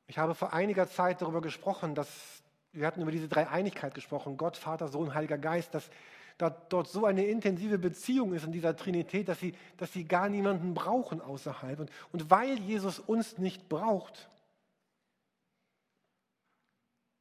Ich 0.08 0.18
habe 0.18 0.36
vor 0.36 0.54
einiger 0.54 0.88
Zeit 0.88 1.22
darüber 1.22 1.42
gesprochen, 1.42 1.96
dass 1.96 2.44
wir 2.72 2.86
hatten 2.86 3.02
über 3.02 3.12
diese 3.12 3.30
Dreieinigkeit 3.30 3.96
gesprochen, 3.96 4.38
Gott, 4.38 4.58
Vater, 4.58 4.88
Sohn, 4.88 5.14
Heiliger 5.14 5.38
Geist, 5.38 5.74
dass 5.74 5.90
da 6.38 6.50
dort 6.50 6.90
so 6.90 7.06
eine 7.06 7.26
intensive 7.26 7.78
Beziehung 7.78 8.34
ist 8.34 8.44
in 8.44 8.52
dieser 8.52 8.76
Trinität, 8.76 9.30
dass 9.30 9.40
sie, 9.40 9.56
dass 9.78 9.94
sie 9.94 10.04
gar 10.04 10.28
niemanden 10.28 10.74
brauchen 10.74 11.22
außerhalb. 11.22 11.80
Und, 11.80 11.92
und 12.12 12.30
weil 12.30 12.60
Jesus 12.60 13.00
uns 13.00 13.38
nicht 13.38 13.70
braucht, 13.70 14.30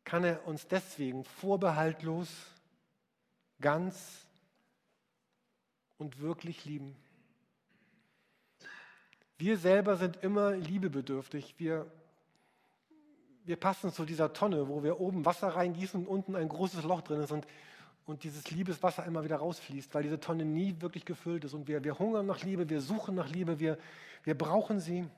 kann 0.05 0.25
er 0.25 0.47
uns 0.47 0.67
deswegen 0.67 1.25
vorbehaltlos, 1.25 2.29
ganz 3.61 4.27
und 5.97 6.21
wirklich 6.21 6.65
lieben. 6.65 6.97
Wir 9.37 9.57
selber 9.57 9.97
sind 9.97 10.19
immer 10.23 10.53
liebebedürftig. 10.53 11.55
Wir, 11.59 11.91
wir 13.45 13.57
passen 13.57 13.93
zu 13.93 14.05
dieser 14.05 14.33
Tonne, 14.33 14.69
wo 14.69 14.83
wir 14.83 15.01
oben 15.01 15.25
Wasser 15.25 15.49
reingießen 15.49 16.01
und 16.01 16.07
unten 16.07 16.37
ein 16.37 16.49
großes 16.49 16.85
Loch 16.85 17.03
drin 17.03 17.21
ist 17.21 17.33
und, 17.33 17.47
und 18.07 18.23
dieses 18.23 18.51
Liebeswasser 18.51 19.05
immer 19.05 19.25
wieder 19.25 19.37
rausfließt, 19.37 19.95
weil 19.95 20.05
diese 20.05 20.21
Tonne 20.21 20.45
nie 20.45 20.77
wirklich 20.81 21.05
gefüllt 21.05 21.45
ist. 21.45 21.53
Und 21.53 21.67
wir, 21.67 21.83
wir 21.83 21.99
hungern 21.99 22.27
nach 22.27 22.43
Liebe, 22.43 22.69
wir 22.69 22.81
suchen 22.81 23.17
nach 23.17 23.29
Liebe, 23.29 23.59
wir, 23.59 23.77
wir 24.23 24.39
brauchen 24.39 24.79
sie. 24.79 25.09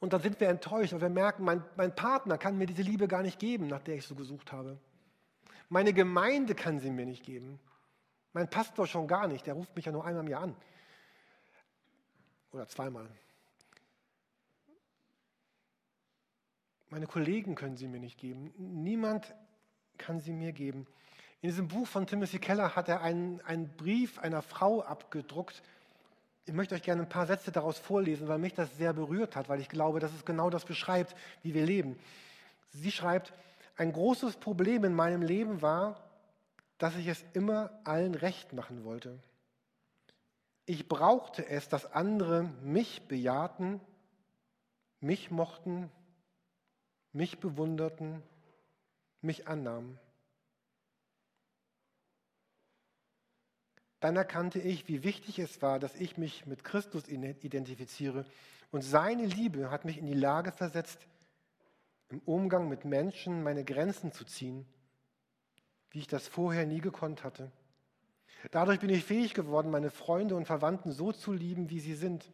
Und 0.00 0.12
dann 0.12 0.22
sind 0.22 0.40
wir 0.40 0.48
enttäuscht, 0.48 0.92
weil 0.94 1.02
wir 1.02 1.08
merken, 1.10 1.44
mein, 1.44 1.62
mein 1.76 1.94
Partner 1.94 2.38
kann 2.38 2.56
mir 2.56 2.66
diese 2.66 2.82
Liebe 2.82 3.08
gar 3.08 3.22
nicht 3.22 3.38
geben, 3.38 3.66
nach 3.66 3.82
der 3.82 3.96
ich 3.96 4.06
so 4.06 4.14
gesucht 4.14 4.52
habe. 4.52 4.78
Meine 5.68 5.92
Gemeinde 5.92 6.54
kann 6.54 6.78
sie 6.78 6.90
mir 6.90 7.06
nicht 7.06 7.24
geben. 7.24 7.58
Mein 8.32 8.48
Pastor 8.48 8.86
schon 8.86 9.06
gar 9.06 9.28
nicht, 9.28 9.46
der 9.46 9.54
ruft 9.54 9.76
mich 9.76 9.84
ja 9.84 9.92
nur 9.92 10.04
einmal 10.04 10.24
im 10.24 10.30
Jahr 10.30 10.42
an. 10.42 10.56
Oder 12.54 12.68
zweimal. 12.68 13.08
Meine 16.88 17.08
Kollegen 17.08 17.56
können 17.56 17.76
sie 17.76 17.88
mir 17.88 17.98
nicht 17.98 18.16
geben. 18.16 18.54
Niemand 18.56 19.34
kann 19.98 20.20
sie 20.20 20.32
mir 20.32 20.52
geben. 20.52 20.86
In 21.42 21.48
diesem 21.48 21.66
Buch 21.66 21.88
von 21.88 22.06
Timothy 22.06 22.38
Keller 22.38 22.76
hat 22.76 22.88
er 22.88 23.00
einen, 23.00 23.40
einen 23.40 23.76
Brief 23.76 24.20
einer 24.20 24.40
Frau 24.40 24.82
abgedruckt. 24.82 25.64
Ich 26.46 26.54
möchte 26.54 26.76
euch 26.76 26.82
gerne 26.82 27.02
ein 27.02 27.08
paar 27.08 27.26
Sätze 27.26 27.50
daraus 27.50 27.78
vorlesen, 27.78 28.28
weil 28.28 28.38
mich 28.38 28.54
das 28.54 28.76
sehr 28.76 28.92
berührt 28.92 29.34
hat, 29.34 29.48
weil 29.48 29.60
ich 29.60 29.68
glaube, 29.68 29.98
dass 29.98 30.14
es 30.14 30.24
genau 30.24 30.48
das 30.48 30.64
beschreibt, 30.64 31.16
wie 31.42 31.54
wir 31.54 31.66
leben. 31.66 31.98
Sie 32.70 32.92
schreibt, 32.92 33.32
ein 33.76 33.92
großes 33.92 34.36
Problem 34.36 34.84
in 34.84 34.94
meinem 34.94 35.22
Leben 35.22 35.60
war, 35.60 36.08
dass 36.78 36.94
ich 36.94 37.08
es 37.08 37.24
immer 37.32 37.70
allen 37.82 38.14
recht 38.14 38.52
machen 38.52 38.84
wollte. 38.84 39.18
Ich 40.66 40.88
brauchte 40.88 41.46
es, 41.46 41.68
dass 41.68 41.92
andere 41.92 42.44
mich 42.62 43.06
bejahten, 43.06 43.80
mich 45.00 45.30
mochten, 45.30 45.90
mich 47.12 47.38
bewunderten, 47.38 48.22
mich 49.20 49.46
annahmen. 49.46 49.98
Dann 54.00 54.16
erkannte 54.16 54.58
ich, 54.58 54.86
wie 54.88 55.02
wichtig 55.02 55.38
es 55.38 55.62
war, 55.62 55.78
dass 55.78 55.94
ich 55.94 56.18
mich 56.18 56.44
mit 56.44 56.64
Christus 56.64 57.08
identifiziere. 57.08 58.26
Und 58.70 58.82
seine 58.82 59.24
Liebe 59.24 59.70
hat 59.70 59.84
mich 59.84 59.96
in 59.96 60.06
die 60.06 60.12
Lage 60.12 60.52
versetzt, 60.52 61.06
im 62.10 62.20
Umgang 62.26 62.68
mit 62.68 62.84
Menschen 62.84 63.42
meine 63.42 63.64
Grenzen 63.64 64.12
zu 64.12 64.24
ziehen, 64.24 64.66
wie 65.90 66.00
ich 66.00 66.06
das 66.06 66.28
vorher 66.28 66.66
nie 66.66 66.80
gekonnt 66.80 67.24
hatte. 67.24 67.50
Dadurch 68.50 68.80
bin 68.80 68.90
ich 68.90 69.04
fähig 69.04 69.34
geworden, 69.34 69.70
meine 69.70 69.90
Freunde 69.90 70.36
und 70.36 70.46
Verwandten 70.46 70.92
so 70.92 71.12
zu 71.12 71.32
lieben, 71.32 71.70
wie 71.70 71.80
sie 71.80 71.94
sind 71.94 72.30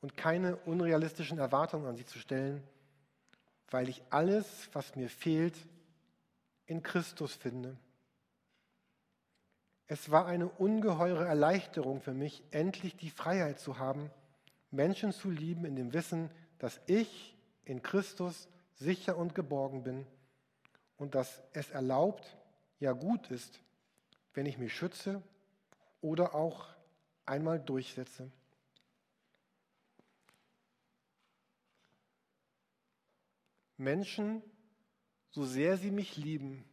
und 0.00 0.16
keine 0.16 0.56
unrealistischen 0.56 1.38
Erwartungen 1.38 1.86
an 1.86 1.96
sie 1.96 2.04
zu 2.04 2.18
stellen, 2.18 2.62
weil 3.70 3.88
ich 3.88 4.02
alles, 4.10 4.68
was 4.72 4.96
mir 4.96 5.08
fehlt, 5.08 5.54
in 6.66 6.82
Christus 6.82 7.34
finde. 7.34 7.76
Es 9.86 10.10
war 10.10 10.26
eine 10.26 10.48
ungeheure 10.48 11.26
Erleichterung 11.26 12.00
für 12.00 12.14
mich, 12.14 12.42
endlich 12.50 12.96
die 12.96 13.10
Freiheit 13.10 13.60
zu 13.60 13.78
haben, 13.78 14.10
Menschen 14.70 15.12
zu 15.12 15.30
lieben 15.30 15.64
in 15.64 15.76
dem 15.76 15.92
Wissen, 15.92 16.30
dass 16.58 16.80
ich 16.86 17.36
in 17.64 17.82
Christus 17.82 18.48
sicher 18.74 19.16
und 19.16 19.34
geborgen 19.34 19.82
bin 19.82 20.06
und 20.96 21.14
dass 21.14 21.42
es 21.52 21.70
erlaubt, 21.70 22.36
ja 22.80 22.92
gut 22.92 23.30
ist, 23.30 23.60
wenn 24.34 24.46
ich 24.46 24.58
mich 24.58 24.74
schütze 24.74 25.22
oder 26.00 26.34
auch 26.34 26.68
einmal 27.24 27.60
durchsetze. 27.60 28.30
Menschen, 33.76 34.42
so 35.30 35.44
sehr 35.44 35.76
sie 35.76 35.90
mich 35.90 36.16
lieben, 36.16 36.64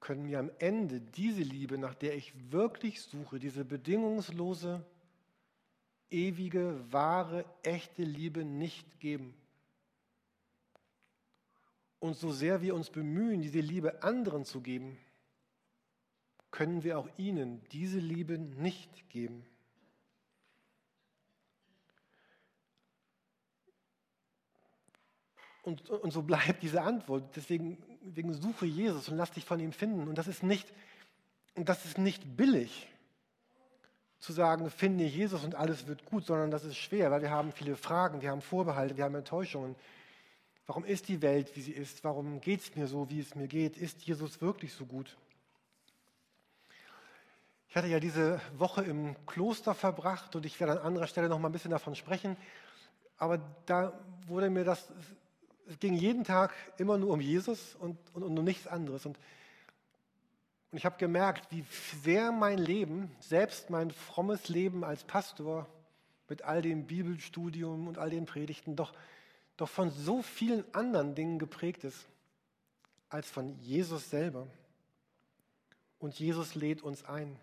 können 0.00 0.24
mir 0.24 0.40
am 0.40 0.50
Ende 0.58 1.00
diese 1.00 1.42
Liebe, 1.42 1.78
nach 1.78 1.94
der 1.94 2.16
ich 2.16 2.32
wirklich 2.50 3.00
suche, 3.02 3.38
diese 3.38 3.64
bedingungslose, 3.64 4.84
ewige, 6.10 6.84
wahre, 6.92 7.44
echte 7.62 8.02
Liebe 8.02 8.44
nicht 8.44 9.00
geben. 9.00 9.34
Und 12.00 12.16
so 12.16 12.32
sehr 12.32 12.62
wir 12.62 12.74
uns 12.74 12.90
bemühen, 12.90 13.42
diese 13.42 13.60
Liebe 13.60 14.02
anderen 14.02 14.44
zu 14.44 14.60
geben, 14.60 14.98
können 16.52 16.84
wir 16.84 16.98
auch 16.98 17.08
ihnen 17.16 17.60
diese 17.72 17.98
Liebe 17.98 18.38
nicht 18.38 19.08
geben. 19.08 19.44
Und, 25.62 25.88
und 25.90 26.12
so 26.12 26.22
bleibt 26.22 26.62
diese 26.62 26.82
Antwort. 26.82 27.34
Deswegen, 27.36 27.78
deswegen 28.02 28.34
suche 28.34 28.66
Jesus 28.66 29.08
und 29.08 29.16
lass 29.16 29.30
dich 29.32 29.44
von 29.44 29.60
ihm 29.60 29.72
finden. 29.72 30.08
Und 30.08 30.16
das 30.16 30.28
ist 30.28 30.42
nicht, 30.42 30.72
und 31.54 31.68
das 31.68 31.84
ist 31.84 31.98
nicht 31.98 32.36
billig 32.36 32.88
zu 34.18 34.32
sagen, 34.32 34.70
finde 34.70 35.04
Jesus 35.04 35.42
und 35.44 35.54
alles 35.54 35.86
wird 35.86 36.04
gut, 36.04 36.26
sondern 36.26 36.50
das 36.50 36.64
ist 36.64 36.76
schwer, 36.76 37.10
weil 37.10 37.22
wir 37.22 37.30
haben 37.30 37.50
viele 37.52 37.74
Fragen, 37.76 38.22
wir 38.22 38.30
haben 38.30 38.40
Vorbehalte, 38.40 38.96
wir 38.96 39.04
haben 39.04 39.14
Enttäuschungen. 39.16 39.74
Warum 40.66 40.84
ist 40.84 41.08
die 41.08 41.22
Welt, 41.22 41.56
wie 41.56 41.60
sie 41.60 41.72
ist? 41.72 42.04
Warum 42.04 42.40
geht 42.40 42.60
es 42.60 42.76
mir 42.76 42.86
so, 42.86 43.10
wie 43.10 43.20
es 43.20 43.34
mir 43.34 43.48
geht? 43.48 43.76
Ist 43.76 44.02
Jesus 44.02 44.40
wirklich 44.40 44.72
so 44.74 44.86
gut? 44.86 45.16
Ich 47.72 47.76
hatte 47.78 47.88
ja 47.88 48.00
diese 48.00 48.38
Woche 48.58 48.82
im 48.82 49.16
Kloster 49.24 49.72
verbracht 49.72 50.36
und 50.36 50.44
ich 50.44 50.60
werde 50.60 50.72
an 50.72 50.86
anderer 50.88 51.06
Stelle 51.06 51.30
noch 51.30 51.38
mal 51.38 51.48
ein 51.48 51.52
bisschen 51.52 51.70
davon 51.70 51.94
sprechen. 51.94 52.36
aber 53.16 53.38
da 53.64 53.98
wurde 54.26 54.50
mir 54.50 54.62
das, 54.62 54.92
es 55.66 55.78
ging 55.80 55.94
jeden 55.94 56.22
Tag 56.22 56.52
immer 56.76 56.98
nur 56.98 57.14
um 57.14 57.20
Jesus 57.22 57.74
und, 57.76 57.96
und, 58.12 58.24
und 58.24 58.38
um 58.38 58.44
nichts 58.44 58.66
anderes. 58.66 59.06
Und, 59.06 59.18
und 60.70 60.76
ich 60.76 60.84
habe 60.84 60.98
gemerkt, 60.98 61.50
wie 61.50 61.64
sehr 62.02 62.30
mein 62.30 62.58
Leben, 62.58 63.10
selbst 63.20 63.70
mein 63.70 63.90
frommes 63.90 64.50
Leben 64.50 64.84
als 64.84 65.04
Pastor, 65.04 65.66
mit 66.28 66.42
all 66.42 66.60
dem 66.60 66.86
Bibelstudium 66.86 67.88
und 67.88 67.96
all 67.96 68.10
den 68.10 68.26
Predigten, 68.26 68.76
doch, 68.76 68.92
doch 69.56 69.70
von 69.70 69.90
so 69.90 70.20
vielen 70.20 70.62
anderen 70.74 71.14
Dingen 71.14 71.38
geprägt 71.38 71.84
ist, 71.84 72.06
als 73.08 73.30
von 73.30 73.58
Jesus 73.60 74.10
selber. 74.10 74.46
Und 75.98 76.18
Jesus 76.18 76.54
lädt 76.54 76.82
uns 76.82 77.02
ein. 77.06 77.38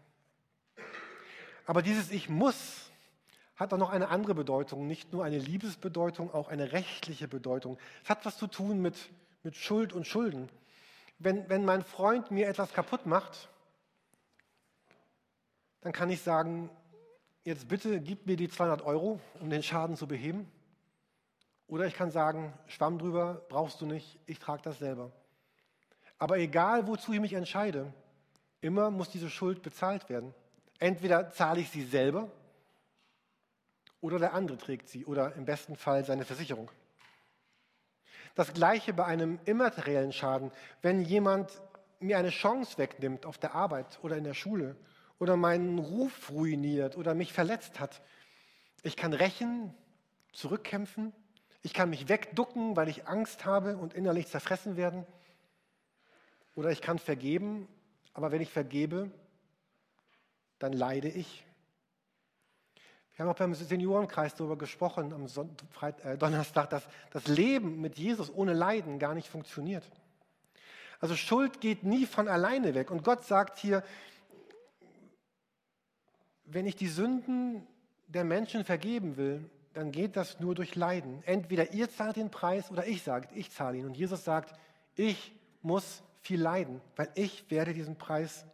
Aber 1.69 1.83
dieses 1.83 2.09
Ich 2.09 2.29
muss 2.29 2.89
hat 3.55 3.71
auch 3.71 3.77
noch 3.77 3.91
eine 3.91 4.09
andere 4.09 4.33
Bedeutung, 4.33 4.87
nicht 4.87 5.13
nur 5.13 5.23
eine 5.23 5.37
Liebesbedeutung, 5.37 6.33
auch 6.33 6.47
eine 6.47 6.71
rechtliche 6.71 7.27
Bedeutung. 7.27 7.77
Es 8.03 8.09
hat 8.09 8.25
was 8.25 8.39
zu 8.39 8.47
tun 8.47 8.81
mit, 8.81 8.97
mit 9.43 9.55
Schuld 9.55 9.93
und 9.93 10.07
Schulden. 10.07 10.49
Wenn, 11.19 11.47
wenn 11.47 11.65
mein 11.65 11.83
Freund 11.83 12.31
mir 12.31 12.47
etwas 12.47 12.73
kaputt 12.73 13.05
macht, 13.05 13.49
dann 15.81 15.93
kann 15.93 16.09
ich 16.09 16.23
sagen, 16.23 16.71
jetzt 17.43 17.67
bitte 17.67 18.01
gib 18.01 18.25
mir 18.25 18.35
die 18.35 18.49
200 18.49 18.81
Euro, 18.81 19.19
um 19.39 19.51
den 19.51 19.61
Schaden 19.61 19.95
zu 19.95 20.07
beheben. 20.07 20.51
Oder 21.67 21.85
ich 21.85 21.93
kann 21.93 22.09
sagen, 22.09 22.51
Schwamm 22.65 22.97
drüber, 22.97 23.45
brauchst 23.47 23.79
du 23.79 23.85
nicht, 23.85 24.17
ich 24.25 24.39
trage 24.39 24.63
das 24.63 24.79
selber. 24.79 25.11
Aber 26.17 26.39
egal, 26.39 26.87
wozu 26.87 27.13
ich 27.13 27.19
mich 27.19 27.33
entscheide, 27.33 27.93
immer 28.59 28.89
muss 28.89 29.11
diese 29.11 29.29
Schuld 29.29 29.61
bezahlt 29.61 30.09
werden. 30.09 30.33
Entweder 30.79 31.31
zahle 31.31 31.61
ich 31.61 31.69
sie 31.69 31.83
selber 31.83 32.31
oder 34.01 34.17
der 34.17 34.33
andere 34.33 34.57
trägt 34.57 34.87
sie 34.89 35.05
oder 35.05 35.35
im 35.35 35.45
besten 35.45 35.75
Fall 35.75 36.05
seine 36.05 36.25
Versicherung. 36.25 36.71
Das 38.35 38.53
gleiche 38.53 38.93
bei 38.93 39.05
einem 39.05 39.39
immateriellen 39.45 40.13
Schaden. 40.13 40.51
Wenn 40.81 41.01
jemand 41.01 41.61
mir 41.99 42.17
eine 42.17 42.29
Chance 42.29 42.77
wegnimmt 42.77 43.25
auf 43.25 43.37
der 43.37 43.53
Arbeit 43.53 43.99
oder 44.01 44.15
in 44.15 44.23
der 44.23 44.33
Schule 44.33 44.77
oder 45.19 45.35
meinen 45.35 45.79
Ruf 45.79 46.31
ruiniert 46.31 46.95
oder 46.95 47.13
mich 47.13 47.33
verletzt 47.33 47.81
hat, 47.81 48.01
ich 48.83 48.95
kann 48.95 49.11
rächen, 49.11 49.73
zurückkämpfen, 50.31 51.11
ich 51.61 51.73
kann 51.73 51.89
mich 51.89 52.07
wegducken, 52.07 52.77
weil 52.77 52.87
ich 52.87 53.07
Angst 53.07 53.43
habe 53.43 53.75
und 53.75 53.93
innerlich 53.93 54.27
zerfressen 54.27 54.77
werden. 54.77 55.05
Oder 56.55 56.71
ich 56.71 56.81
kann 56.81 56.99
vergeben, 56.99 57.67
aber 58.13 58.31
wenn 58.31 58.41
ich 58.41 58.49
vergebe, 58.49 59.11
dann 60.59 60.73
leide 60.73 61.09
ich. 61.09 61.45
Wir 63.15 63.25
haben 63.25 63.31
auch 63.33 63.37
beim 63.37 63.53
Seniorenkreis 63.53 64.35
darüber 64.35 64.57
gesprochen 64.57 65.11
am 65.11 65.25
äh, 66.03 66.17
Donnerstag, 66.17 66.69
dass 66.69 66.87
das 67.11 67.27
Leben 67.27 67.81
mit 67.81 67.97
Jesus 67.97 68.31
ohne 68.33 68.53
Leiden 68.53 68.97
gar 68.97 69.13
nicht 69.13 69.27
funktioniert. 69.27 69.83
Also 71.01 71.15
Schuld 71.15 71.59
geht 71.59 71.83
nie 71.83 72.05
von 72.05 72.27
alleine 72.27 72.75
weg. 72.75 72.91
Und 72.91 73.03
Gott 73.03 73.25
sagt 73.25 73.57
hier, 73.57 73.83
wenn 76.45 76.65
ich 76.65 76.75
die 76.75 76.87
Sünden 76.87 77.67
der 78.07 78.23
Menschen 78.23 78.63
vergeben 78.63 79.17
will, 79.17 79.49
dann 79.73 79.91
geht 79.91 80.15
das 80.15 80.39
nur 80.39 80.55
durch 80.55 80.75
Leiden. 80.75 81.21
Entweder 81.25 81.73
ihr 81.73 81.89
zahlt 81.89 82.15
den 82.15 82.31
Preis 82.31 82.71
oder 82.71 82.87
ich 82.87 83.03
sage, 83.03 83.27
ich 83.35 83.51
zahle 83.51 83.77
ihn. 83.77 83.85
Und 83.85 83.97
Jesus 83.97 84.23
sagt, 84.23 84.57
ich 84.95 85.33
muss 85.61 86.03
viel 86.21 86.41
leiden, 86.41 86.81
weil 86.95 87.09
ich 87.15 87.49
werde 87.51 87.73
diesen 87.73 87.97
Preis 87.97 88.45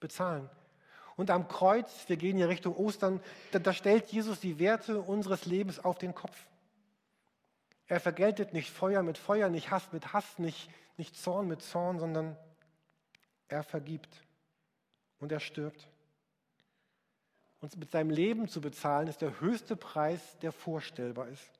bezahlen. 0.00 0.48
Und 1.16 1.30
am 1.30 1.48
Kreuz, 1.48 2.08
wir 2.08 2.16
gehen 2.16 2.36
hier 2.36 2.48
Richtung 2.48 2.76
Ostern, 2.76 3.20
da, 3.50 3.58
da 3.58 3.72
stellt 3.72 4.08
Jesus 4.08 4.40
die 4.40 4.58
Werte 4.58 5.00
unseres 5.00 5.46
Lebens 5.46 5.82
auf 5.82 5.98
den 5.98 6.14
Kopf. 6.14 6.36
Er 7.86 8.00
vergeltet 8.00 8.52
nicht 8.52 8.70
Feuer 8.70 9.02
mit 9.02 9.16
Feuer, 9.16 9.48
nicht 9.48 9.70
Hass 9.70 9.92
mit 9.92 10.12
Hass, 10.12 10.38
nicht, 10.38 10.68
nicht 10.96 11.16
Zorn 11.16 11.48
mit 11.48 11.62
Zorn, 11.62 11.98
sondern 11.98 12.36
er 13.48 13.62
vergibt 13.62 14.22
und 15.18 15.32
er 15.32 15.40
stirbt. 15.40 15.88
Und 17.60 17.76
mit 17.76 17.90
seinem 17.90 18.10
Leben 18.10 18.48
zu 18.48 18.60
bezahlen, 18.60 19.08
ist 19.08 19.22
der 19.22 19.40
höchste 19.40 19.76
Preis, 19.76 20.36
der 20.42 20.52
vorstellbar 20.52 21.28
ist. 21.28 21.55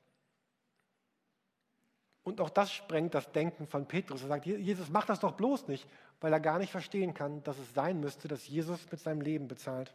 Und 2.27 2.41
auch 2.41 2.49
das 2.49 2.73
sprengt 2.73 3.13
das 3.13 3.31
Denken 3.31 3.67
von 3.67 3.85
Petrus. 3.85 4.21
Er 4.21 4.27
sagt, 4.27 4.45
Jesus, 4.45 4.89
mach 4.89 5.05
das 5.05 5.21
doch 5.21 5.31
bloß 5.31 5.69
nicht, 5.69 5.87
weil 6.19 6.33
er 6.33 6.41
gar 6.41 6.59
nicht 6.59 6.73
verstehen 6.73 7.13
kann, 7.13 7.41
dass 7.45 7.57
es 7.57 7.73
sein 7.73 8.01
müsste, 8.01 8.27
dass 8.27 8.45
Jesus 8.49 8.81
mit 8.91 8.99
seinem 8.99 9.21
Leben 9.21 9.47
bezahlt. 9.47 9.93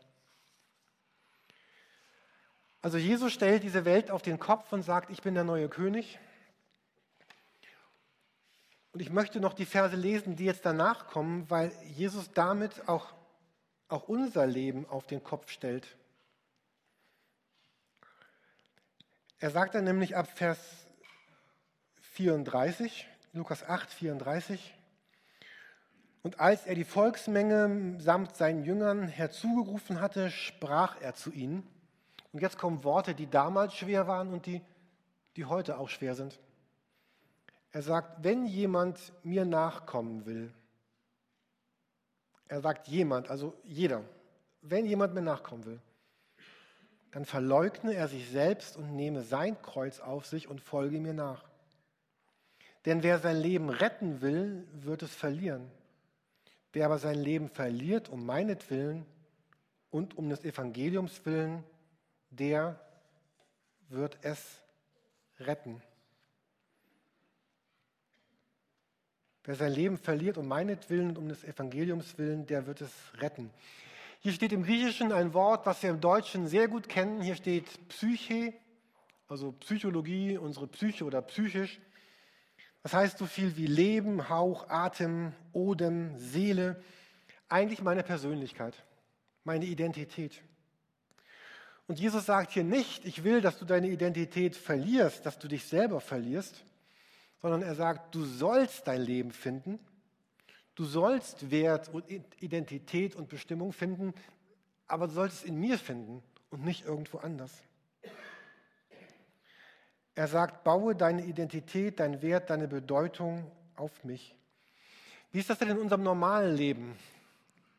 Also 2.81 2.97
Jesus 2.97 3.35
stellt 3.35 3.65
diese 3.65 3.85
Welt 3.85 4.11
auf 4.11 4.23
den 4.23 4.39
Kopf 4.39 4.73
und 4.73 4.81
sagt, 4.81 5.11
ich 5.11 5.21
bin 5.21 5.35
der 5.35 5.45
neue 5.45 5.69
König. 5.69 6.19
Und 8.93 9.01
ich 9.01 9.11
möchte 9.11 9.39
noch 9.39 9.53
die 9.53 9.67
Verse 9.67 9.95
lesen, 9.95 10.35
die 10.35 10.47
jetzt 10.47 10.65
danach 10.65 11.09
kommen, 11.09 11.51
weil 11.51 11.71
Jesus 11.95 12.33
damit 12.33 12.89
auch, 12.89 13.13
auch 13.89 14.09
unser 14.09 14.47
Leben 14.47 14.89
auf 14.89 15.07
den 15.07 15.23
Kopf 15.23 15.51
stellt. 15.51 15.87
Er 19.39 19.51
sagt 19.51 19.75
dann 19.75 19.85
nämlich 19.85 20.17
ab 20.17 20.29
Vers 20.35 20.82
34, 22.23 23.09
Lukas 23.33 23.69
8, 23.69 23.91
34. 23.91 24.75
Und 26.23 26.39
als 26.39 26.67
er 26.67 26.77
die 26.77 26.85
Volksmenge 26.85 27.97
samt 27.99 28.37
seinen 28.37 28.63
Jüngern 28.63 29.09
herzugerufen 29.09 30.01
hatte, 30.01 30.31
sprach 30.31 31.01
er 31.01 31.15
zu 31.15 31.33
ihnen. 31.33 31.67
Und 32.33 32.41
jetzt 32.41 32.59
kommen 32.59 32.85
Worte, 32.85 33.17
die 33.17 33.29
damals 33.29 33.75
schwer 33.75 34.07
waren 34.07 34.33
und 34.33 34.47
die, 34.47 34.63
die 35.35 35.47
heute 35.47 35.79
auch 35.79 35.89
schwer 35.89 36.15
sind. 36.15 36.39
Er 37.73 37.83
sagt, 37.83 38.23
wenn 38.23 38.47
jemand 38.47 39.01
mir 39.25 39.45
nachkommen 39.45 40.25
will, 40.25 40.53
er 42.47 42.61
sagt 42.61 42.87
jemand, 42.87 43.31
also 43.31 43.59
jeder, 43.65 44.05
wenn 44.61 44.87
jemand 44.87 45.13
mir 45.13 45.23
nachkommen 45.23 45.65
will, 45.65 45.81
dann 47.11 47.25
verleugne 47.25 47.95
er 47.95 48.07
sich 48.07 48.31
selbst 48.31 48.77
und 48.77 48.95
nehme 48.95 49.23
sein 49.23 49.61
Kreuz 49.61 49.99
auf 49.99 50.25
sich 50.27 50.47
und 50.47 50.61
folge 50.61 51.01
mir 51.01 51.15
nach. 51.15 51.52
Denn 52.85 53.03
wer 53.03 53.19
sein 53.19 53.37
Leben 53.37 53.71
retten 53.71 54.21
will, 54.21 54.67
wird 54.73 55.03
es 55.03 55.15
verlieren. 55.15 55.71
Wer 56.73 56.87
aber 56.87 56.99
sein 56.99 57.19
Leben 57.19 57.49
verliert 57.49 58.09
um 58.09 58.25
meinetwillen 58.25 59.05
und 59.91 60.17
um 60.17 60.31
des 60.31 60.45
Evangeliums 60.45 61.25
willen, 61.25 61.63
der 62.31 62.81
wird 63.89 64.19
es 64.23 64.63
retten. 65.39 65.83
Wer 69.45 69.57
sein 69.57 69.73
Leben 69.73 69.99
verliert 69.99 70.39
um 70.39 70.49
meinetwillen 70.49 71.11
und 71.11 71.19
um 71.19 71.29
des 71.29 71.45
Evangeliums 71.45 72.17
willen, 72.17 72.47
der 72.47 72.67
wird 72.67 72.81
es 72.81 72.93
retten. 73.19 73.51
Hier 74.21 74.33
steht 74.33 74.53
im 74.53 74.63
Griechischen 74.63 75.11
ein 75.13 75.35
Wort, 75.35 75.67
was 75.67 75.83
wir 75.83 75.91
im 75.91 76.01
Deutschen 76.01 76.47
sehr 76.47 76.69
gut 76.69 76.89
kennen. 76.89 77.21
Hier 77.21 77.35
steht 77.35 77.89
Psyche, 77.89 78.55
also 79.29 79.53
Psychologie, 79.53 80.39
unsere 80.39 80.69
Psyche 80.69 81.05
oder 81.05 81.21
psychisch. 81.23 81.81
Das 82.83 82.95
heißt 82.95 83.19
so 83.19 83.27
viel 83.27 83.57
wie 83.57 83.67
Leben, 83.67 84.29
Hauch, 84.29 84.69
Atem, 84.69 85.33
Odem, 85.53 86.19
Seele. 86.19 86.83
Eigentlich 87.49 87.83
meine 87.83 88.03
Persönlichkeit, 88.03 88.75
meine 89.45 89.67
Identität. 89.67 90.43
Und 91.87 92.01
Jesus 92.01 92.27
sagt 92.27 92.53
hier 92.53 92.65
nicht, 92.65 93.05
ich 93.05 93.25
will, 93.25 93.41
dass 93.41 93.59
du 93.59 93.65
deine 93.65 93.89
Identität 93.89 94.57
verlierst, 94.57 95.27
dass 95.27 95.39
du 95.39 95.49
dich 95.49 95.65
selber 95.65 96.01
verlierst, 96.01 96.65
sondern 97.41 97.63
er 97.63 97.75
sagt, 97.75 98.15
du 98.15 98.25
sollst 98.25 98.87
dein 98.87 99.03
Leben 99.03 99.33
finden, 99.33 99.79
du 100.75 100.85
sollst 100.85 101.51
Wert 101.51 101.89
und 101.93 102.05
Identität 102.41 103.15
und 103.15 103.29
Bestimmung 103.29 103.73
finden, 103.73 104.15
aber 104.87 105.07
du 105.07 105.13
sollst 105.13 105.39
es 105.39 105.45
in 105.45 105.59
mir 105.59 105.79
finden 105.79 106.23
und 106.51 106.65
nicht 106.65 106.85
irgendwo 106.85 107.19
anders. 107.19 107.53
Er 110.15 110.29
sagt, 110.29 110.65
baue 110.65 110.95
deine 110.95 111.25
Identität, 111.25 112.01
dein 112.01 112.21
Wert, 112.21 112.51
deine 112.51 112.69
Bedeutung 112.69 113.51
auf 113.77 114.05
mich. 114.05 114.35
Wie 115.31 115.39
ist 115.39 115.49
das 115.49 115.59
denn 115.59 115.71
in 115.71 115.79
unserem 115.79 116.03
normalen 116.03 116.55
Leben? 116.55 116.97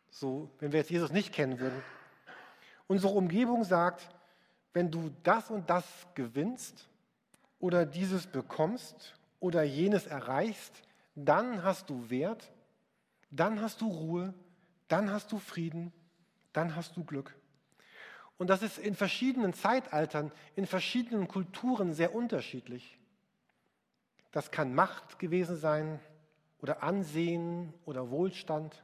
So, 0.10 0.50
wenn 0.60 0.72
wir 0.72 0.80
jetzt 0.80 0.90
Jesus 0.90 1.12
nicht 1.12 1.32
kennen 1.32 1.60
würden. 1.60 1.82
Unsere 2.88 3.14
Umgebung 3.14 3.64
sagt, 3.64 4.10
wenn 4.74 4.90
du 4.90 5.12
das 5.24 5.52
und 5.52 5.70
das 5.70 5.86
gewinnst 6.16 6.88
oder 7.60 7.86
dieses 7.86 8.26
bekommst 8.26 9.14
oder 9.40 9.64
jenes 9.64 10.08
erreichst, 10.08 10.82
dann 11.16 11.64
hast 11.64 11.90
du 11.90 12.10
Wert, 12.10 12.52
dann 13.30 13.62
hast 13.62 13.82
du 13.82 13.88
Ruhe, 13.88 14.34
dann 14.88 15.12
hast 15.12 15.32
du 15.32 15.38
Frieden, 15.38 15.94
dann 16.54 16.76
hast 16.76 16.98
du 16.98 17.04
Glück. 17.04 17.36
Und 18.38 18.50
das 18.50 18.62
ist 18.62 18.78
in 18.78 18.96
verschiedenen 18.96 19.54
Zeitaltern, 19.54 20.32
in 20.56 20.66
verschiedenen 20.66 21.28
Kulturen 21.28 21.94
sehr 21.94 22.14
unterschiedlich. 22.14 22.98
Das 24.32 24.52
kann 24.52 24.74
Macht 24.74 25.20
gewesen 25.20 25.56
sein 25.56 26.00
oder 26.62 26.82
Ansehen 26.82 27.74
oder 27.86 28.10
Wohlstand 28.10 28.84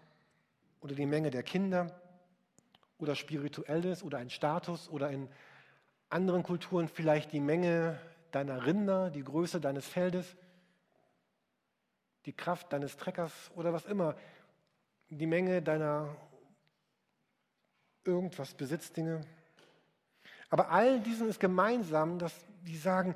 oder 0.82 0.96
die 0.96 1.06
Menge 1.06 1.32
der 1.32 1.44
Kinder 1.44 2.00
oder 3.00 3.16
spirituelles 3.16 4.04
oder 4.04 4.20
ein 4.20 4.30
Status 4.30 4.90
oder 4.90 5.10
in 5.10 5.28
anderen 6.10 6.44
Kulturen 6.44 6.88
vielleicht 6.88 7.32
die 7.32 7.40
Menge 7.40 8.00
deiner 8.32 8.66
Rinder, 8.66 9.10
die 9.10 9.24
Größe 9.24 9.60
deines 9.60 9.88
Feldes, 9.88 10.36
die 12.26 12.34
Kraft 12.34 12.72
deines 12.74 12.98
Treckers 12.98 13.52
oder 13.56 13.74
was 13.74 13.86
immer, 13.86 14.16
die 15.10 15.26
Menge 15.26 15.62
deiner 15.62 16.16
irgendwas 18.04 18.54
Besitzdinge. 18.54 19.22
Aber 20.50 20.72
all 20.72 21.00
diesen 21.00 21.30
ist 21.30 21.40
gemeinsam, 21.40 22.20
dass 22.20 22.34
die 22.66 22.78
sagen, 22.78 23.16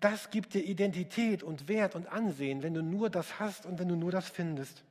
das 0.00 0.30
gibt 0.30 0.54
dir 0.54 0.62
Identität 0.62 1.42
und 1.42 1.68
Wert 1.68 1.94
und 1.94 2.06
Ansehen, 2.06 2.62
wenn 2.62 2.74
du 2.74 2.82
nur 2.82 3.10
das 3.10 3.38
hast 3.40 3.66
und 3.66 3.78
wenn 3.78 3.88
du 3.88 3.96
nur 3.96 4.10
das 4.10 4.28
findest. 4.28 4.84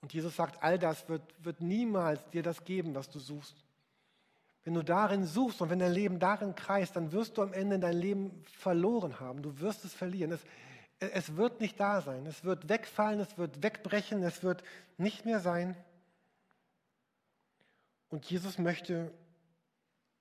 Und 0.00 0.12
Jesus 0.12 0.34
sagt, 0.34 0.62
all 0.62 0.78
das 0.78 1.08
wird, 1.08 1.22
wird 1.44 1.60
niemals 1.60 2.28
dir 2.30 2.42
das 2.42 2.64
geben, 2.64 2.94
was 2.94 3.08
du 3.08 3.20
suchst. 3.20 3.54
Wenn 4.64 4.74
du 4.74 4.82
darin 4.82 5.24
suchst 5.24 5.60
und 5.60 5.70
wenn 5.70 5.78
dein 5.78 5.92
Leben 5.92 6.18
darin 6.18 6.54
kreist, 6.54 6.96
dann 6.96 7.12
wirst 7.12 7.36
du 7.36 7.42
am 7.42 7.52
Ende 7.52 7.78
dein 7.78 7.96
Leben 7.96 8.44
verloren 8.58 9.20
haben. 9.20 9.42
Du 9.42 9.60
wirst 9.60 9.84
es 9.84 9.92
verlieren. 9.92 10.32
Es, 10.32 10.40
es 10.98 11.36
wird 11.36 11.60
nicht 11.60 11.78
da 11.78 12.00
sein. 12.00 12.26
Es 12.26 12.44
wird 12.44 12.68
wegfallen, 12.68 13.20
es 13.20 13.38
wird 13.38 13.62
wegbrechen, 13.62 14.22
es 14.22 14.42
wird 14.42 14.62
nicht 14.98 15.24
mehr 15.24 15.40
sein. 15.40 15.76
Und 18.12 18.30
Jesus 18.30 18.58
möchte 18.58 19.10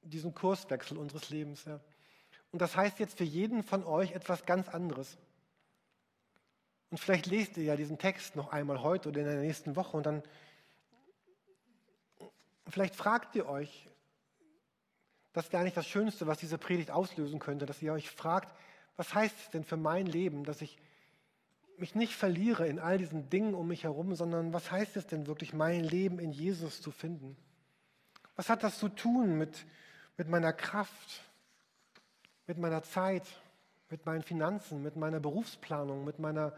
diesen 0.01 0.33
Kurswechsel 0.33 0.97
unseres 0.97 1.29
Lebens. 1.29 1.65
Ja. 1.65 1.81
Und 2.53 2.61
das 2.61 2.77
heißt 2.77 2.99
jetzt 2.99 3.17
für 3.17 3.25
jeden 3.25 3.63
von 3.63 3.83
euch 3.83 4.13
etwas 4.13 4.45
ganz 4.45 4.69
anderes. 4.69 5.17
Und 6.89 6.99
vielleicht 6.99 7.25
lest 7.25 7.57
ihr 7.57 7.65
ja 7.65 7.75
diesen 7.75 7.97
Text 7.97 8.37
noch 8.37 8.53
einmal 8.53 8.81
heute 8.81 9.09
oder 9.09 9.19
in 9.19 9.27
der 9.27 9.41
nächsten 9.41 9.75
Woche 9.75 9.97
und 9.97 10.05
dann 10.05 10.23
vielleicht 12.65 12.95
fragt 12.95 13.35
ihr 13.35 13.45
euch, 13.45 13.89
das 15.33 15.51
wäre 15.51 15.61
eigentlich 15.61 15.73
das 15.73 15.87
Schönste, 15.87 16.27
was 16.27 16.37
diese 16.37 16.57
Predigt 16.57 16.91
auslösen 16.91 17.39
könnte, 17.39 17.65
dass 17.65 17.81
ihr 17.81 17.91
euch 17.91 18.09
fragt, 18.09 18.55
was 18.95 19.13
heißt 19.13 19.35
es 19.37 19.49
denn 19.49 19.65
für 19.65 19.77
mein 19.77 20.05
Leben, 20.05 20.45
dass 20.45 20.61
ich 20.61 20.77
mich 21.75 21.93
nicht 21.93 22.15
verliere 22.15 22.67
in 22.67 22.79
all 22.79 22.97
diesen 22.97 23.29
Dingen 23.29 23.53
um 23.53 23.67
mich 23.67 23.83
herum, 23.83 24.15
sondern 24.15 24.53
was 24.53 24.71
heißt 24.71 24.95
es 24.95 25.07
denn 25.07 25.27
wirklich, 25.27 25.51
mein 25.51 25.83
Leben 25.83 26.19
in 26.19 26.31
Jesus 26.31 26.81
zu 26.81 26.91
finden? 26.91 27.35
Was 28.35 28.49
hat 28.49 28.63
das 28.63 28.79
zu 28.79 28.89
tun 28.89 29.37
mit, 29.37 29.65
mit 30.17 30.27
meiner 30.27 30.53
Kraft, 30.53 31.21
mit 32.47 32.57
meiner 32.57 32.83
Zeit, 32.83 33.23
mit 33.89 34.05
meinen 34.05 34.23
Finanzen, 34.23 34.81
mit 34.81 34.95
meiner 34.95 35.19
Berufsplanung, 35.19 36.05
mit 36.05 36.19
meiner 36.19 36.53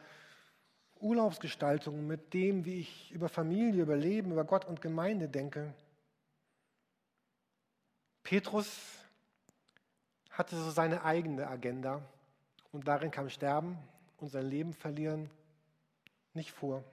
Urlaubsgestaltung, 0.99 2.07
mit 2.07 2.33
dem, 2.33 2.65
wie 2.65 2.79
ich 2.79 3.11
über 3.11 3.27
Familie, 3.27 3.81
über 3.83 3.95
Leben, 3.95 4.31
über 4.31 4.45
Gott 4.45 4.65
und 4.65 4.81
Gemeinde 4.81 5.27
denke? 5.27 5.73
Petrus 8.23 8.69
hatte 10.29 10.55
so 10.55 10.71
seine 10.71 11.03
eigene 11.03 11.47
Agenda 11.47 12.01
und 12.71 12.87
darin 12.87 13.11
kam 13.11 13.29
Sterben 13.29 13.77
und 14.17 14.29
sein 14.29 14.49
Leben 14.49 14.73
verlieren 14.73 15.29
nicht 16.33 16.51
vor. 16.51 16.83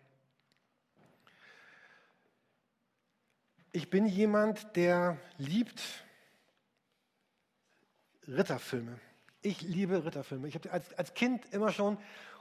Ich 3.72 3.88
bin 3.88 4.06
jemand, 4.06 4.74
der 4.74 5.16
liebt 5.38 5.80
Ritterfilme. 8.26 8.98
Ich 9.42 9.62
liebe 9.62 10.04
Ritterfilme. 10.04 10.48
Ich 10.48 10.56
habe 10.56 10.72
als, 10.72 10.92
als 10.94 11.14
Kind 11.14 11.44
immer 11.52 11.70
schon 11.70 11.96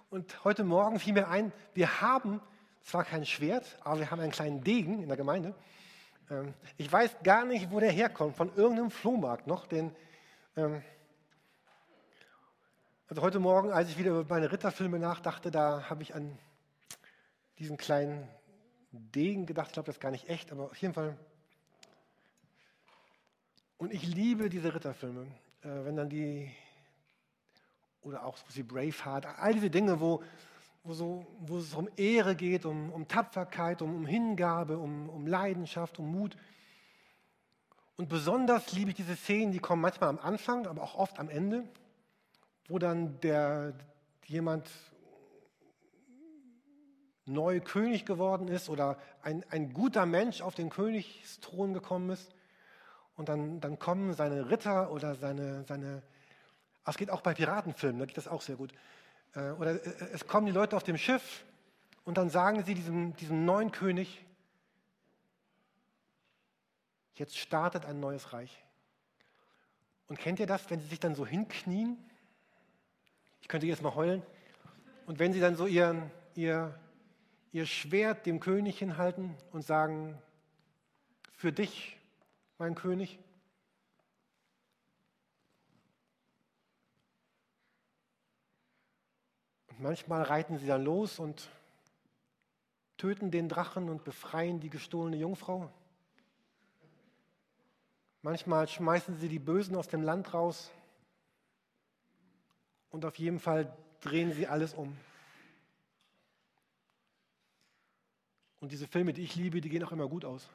und 0.10 0.44
heute 0.44 0.64
Morgen 0.64 1.00
fiel 1.00 1.14
mir 1.14 1.28
ein, 1.28 1.52
wir 1.76 2.02
haben 2.02 2.42
zwar 2.82 3.04
kein 3.04 3.28
Schwert, 3.28 3.78
aber 3.84 4.00
wir 4.00 4.10
haben 4.10 4.20
einen 4.20 4.32
kleinen 4.32 4.64
Degen 4.64 5.04
in 5.04 5.08
der 5.08 5.18
Gemeinde. 5.18 5.54
Ähm, 6.32 6.56
ich 6.78 6.92
weiß 6.92 7.18
gar 7.24 7.46
nicht, 7.46 7.70
wo 7.70 7.80
der 7.80 7.92
herkommt, 7.92 8.36
von 8.36 8.52
irgendeinem 8.56 8.90
Flohmarkt 8.90 9.46
noch. 9.46 9.68
Den, 9.68 9.96
ähm, 10.58 10.82
also 13.08 13.22
heute 13.22 13.38
Morgen, 13.38 13.72
als 13.72 13.90
ich 13.90 14.00
wieder 14.00 14.12
über 14.12 14.26
meine 14.28 14.52
Ritterfilme 14.52 14.98
nachdachte, 14.98 15.52
da 15.52 15.92
habe 15.92 16.02
ich 16.02 16.16
an 16.16 16.40
diesen 17.60 17.78
kleinen 17.78 18.28
Degen 18.92 19.46
gedacht. 19.46 19.68
Ich 19.68 19.74
glaube, 19.74 19.88
das 19.88 19.96
ist 19.96 20.02
gar 20.02 20.12
nicht 20.12 20.30
echt, 20.30 20.52
aber 20.52 20.66
auf 20.66 20.78
jeden 20.78 20.94
Fall. 20.94 21.18
Und 23.78 23.94
ich 23.94 24.06
liebe 24.06 24.50
diese 24.50 24.74
Ritterfilme. 24.74 25.28
Äh, 25.62 25.86
wenn 25.86 25.96
dann 25.96 26.10
die, 26.10 26.52
oder 28.02 28.26
auch 28.26 28.38
so 28.38 28.44
wie 28.56 28.64
Braveheart, 28.64 29.26
all 29.26 29.54
diese 29.54 29.70
Dinge, 29.70 30.00
wo, 30.00 30.24
wo, 30.84 30.94
so, 30.94 31.26
wo 31.42 31.60
es 31.60 31.74
um 31.74 31.90
Ehre 31.98 32.36
geht, 32.36 32.66
um, 32.66 32.92
um 32.92 33.08
Tapferkeit, 33.08 33.82
um, 33.82 33.96
um 33.96 34.06
Hingabe, 34.06 34.78
um, 34.78 35.10
um 35.10 35.28
Leidenschaft, 35.28 36.00
um 36.00 36.12
Mut. 36.12 36.36
Und 37.98 38.08
besonders 38.08 38.72
liebe 38.72 38.92
ich 38.92 38.96
diese 38.96 39.16
Szenen, 39.16 39.52
die 39.52 39.60
kommen 39.60 39.82
manchmal 39.82 40.10
am 40.10 40.20
Anfang, 40.20 40.66
aber 40.66 40.82
auch 40.82 40.96
oft 40.96 41.20
am 41.20 41.30
Ende, 41.30 41.68
wo 42.70 42.80
dann 42.80 43.20
der, 43.20 43.74
jemand 44.26 44.70
neu 47.30 47.60
König 47.60 48.06
geworden 48.06 48.48
ist 48.48 48.70
oder 48.70 48.98
ein, 49.22 49.46
ein 49.50 49.74
guter 49.74 50.06
Mensch 50.06 50.42
auf 50.42 50.56
den 50.56 50.70
Königsthron 50.70 51.74
gekommen 51.74 52.10
ist. 52.10 52.34
Und 53.16 53.30
dann, 53.30 53.60
dann 53.60 53.80
kommen 53.80 54.14
seine 54.14 54.50
Ritter 54.50 54.92
oder 54.92 55.16
seine, 55.16 55.64
seine, 55.66 56.02
es 56.86 56.98
geht 56.98 57.10
auch 57.10 57.22
bei 57.22 57.34
Piratenfilmen, 57.34 58.00
da 58.00 58.06
geht 58.06 58.18
das 58.18 58.28
auch 58.28 58.42
sehr 58.42 58.56
gut. 58.56 58.72
Äh, 59.36 59.52
oder 59.52 59.74
äh, 59.74 60.10
es 60.14 60.26
kommen 60.28 60.46
die 60.46 60.52
Leute 60.52 60.76
auf 60.76 60.84
dem 60.84 60.98
Schiff 60.98 61.44
und 62.04 62.18
dann 62.18 62.30
sagen 62.30 62.64
sie 62.64 62.74
diesem, 62.74 63.16
diesem 63.18 63.46
neuen 63.46 63.72
König, 63.72 64.26
jetzt 67.16 67.38
startet 67.38 67.86
ein 67.86 68.00
neues 68.00 68.34
Reich. 68.34 68.64
Und 70.08 70.18
kennt 70.18 70.40
ihr 70.40 70.48
das, 70.48 70.70
wenn 70.70 70.80
sie 70.80 70.88
sich 70.88 71.00
dann 71.00 71.14
so 71.14 71.26
hinknien? 71.26 71.98
Ich 73.42 73.48
könnte 73.48 73.68
jetzt 73.68 73.84
mal 73.84 73.94
heulen. 73.94 74.24
Und 75.06 75.20
wenn 75.20 75.34
sie 75.34 75.40
dann 75.40 75.56
so 75.56 75.68
ihren, 75.68 76.10
ihr, 76.36 76.74
ihr 77.52 77.66
Schwert 77.66 78.26
dem 78.26 78.40
König 78.40 78.78
hinhalten 78.78 79.36
und 79.52 79.64
sagen, 79.64 80.22
für 81.34 81.52
dich, 81.52 81.98
mein 82.58 82.76
König. 82.76 83.20
Und 89.70 89.82
manchmal 89.82 90.24
reiten 90.24 90.58
sie 90.58 90.68
dann 90.68 90.84
los 90.84 91.20
und 91.20 91.50
töten 92.98 93.32
den 93.32 93.48
Drachen 93.48 93.90
und 93.90 94.04
befreien 94.04 94.60
die 94.60 94.70
gestohlene 94.70 95.18
Jungfrau. 95.18 95.72
Manchmal 98.22 98.68
schmeißen 98.68 99.18
sie 99.18 99.30
die 99.30 99.40
Bösen 99.40 99.78
aus 99.78 99.88
dem 99.88 100.04
Land 100.04 100.34
raus 100.34 100.70
und 102.90 103.06
auf 103.06 103.16
jeden 103.16 103.40
Fall 103.40 103.74
drehen 104.02 104.34
sie 104.34 104.46
alles 104.46 104.74
um. 104.74 104.98
Und 108.60 108.72
diese 108.72 108.88
Filme, 108.88 109.14
die 109.14 109.24
ich 109.24 109.36
liebe, 109.36 109.62
die 109.62 109.70
gehen 109.70 109.84
auch 109.84 109.92
immer 109.92 110.08
gut 110.08 110.26
aus. 110.26 110.50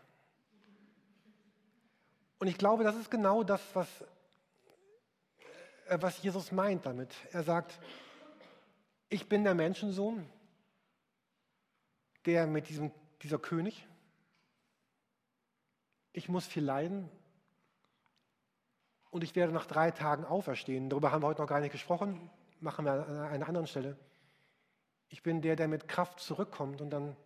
Und 2.38 2.48
ich 2.48 2.58
glaube, 2.58 2.84
das 2.84 2.96
ist 2.96 3.10
genau 3.10 3.42
das, 3.42 3.62
was, 3.74 3.88
äh, 5.86 5.98
was 6.00 6.22
Jesus 6.22 6.52
meint 6.52 6.84
damit. 6.84 7.14
Er 7.32 7.42
sagt, 7.42 7.78
ich 9.08 9.28
bin 9.28 9.44
der 9.44 9.54
Menschensohn, 9.54 10.28
der 12.26 12.46
mit 12.46 12.68
diesem, 12.68 12.90
dieser 13.22 13.38
König. 13.38 13.86
Ich 16.12 16.28
muss 16.28 16.46
viel 16.46 16.64
leiden 16.64 17.08
und 19.10 19.24
ich 19.24 19.34
werde 19.36 19.52
nach 19.52 19.66
drei 19.66 19.90
Tagen 19.90 20.24
auferstehen. 20.24 20.90
Darüber 20.90 21.12
haben 21.12 21.22
wir 21.22 21.28
heute 21.28 21.40
noch 21.40 21.48
gar 21.48 21.60
nicht 21.60 21.72
gesprochen, 21.72 22.30
machen 22.60 22.84
wir 22.84 22.92
an 22.92 23.26
einer 23.26 23.48
anderen 23.48 23.66
Stelle. 23.66 23.96
Ich 25.08 25.22
bin 25.22 25.42
der, 25.42 25.56
der 25.56 25.68
mit 25.68 25.86
Kraft 25.86 26.20
zurückkommt 26.20 26.80
und 26.80 26.90
dann 26.90 27.16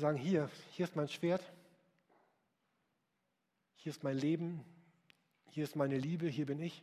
sagen, 0.00 0.16
hier, 0.16 0.50
hier 0.70 0.84
ist 0.84 0.96
mein 0.96 1.08
Schwert, 1.08 1.42
hier 3.76 3.90
ist 3.90 4.02
mein 4.02 4.16
Leben, 4.16 4.64
hier 5.50 5.64
ist 5.64 5.76
meine 5.76 5.98
Liebe, 5.98 6.26
hier 6.28 6.46
bin 6.46 6.60
ich. 6.60 6.82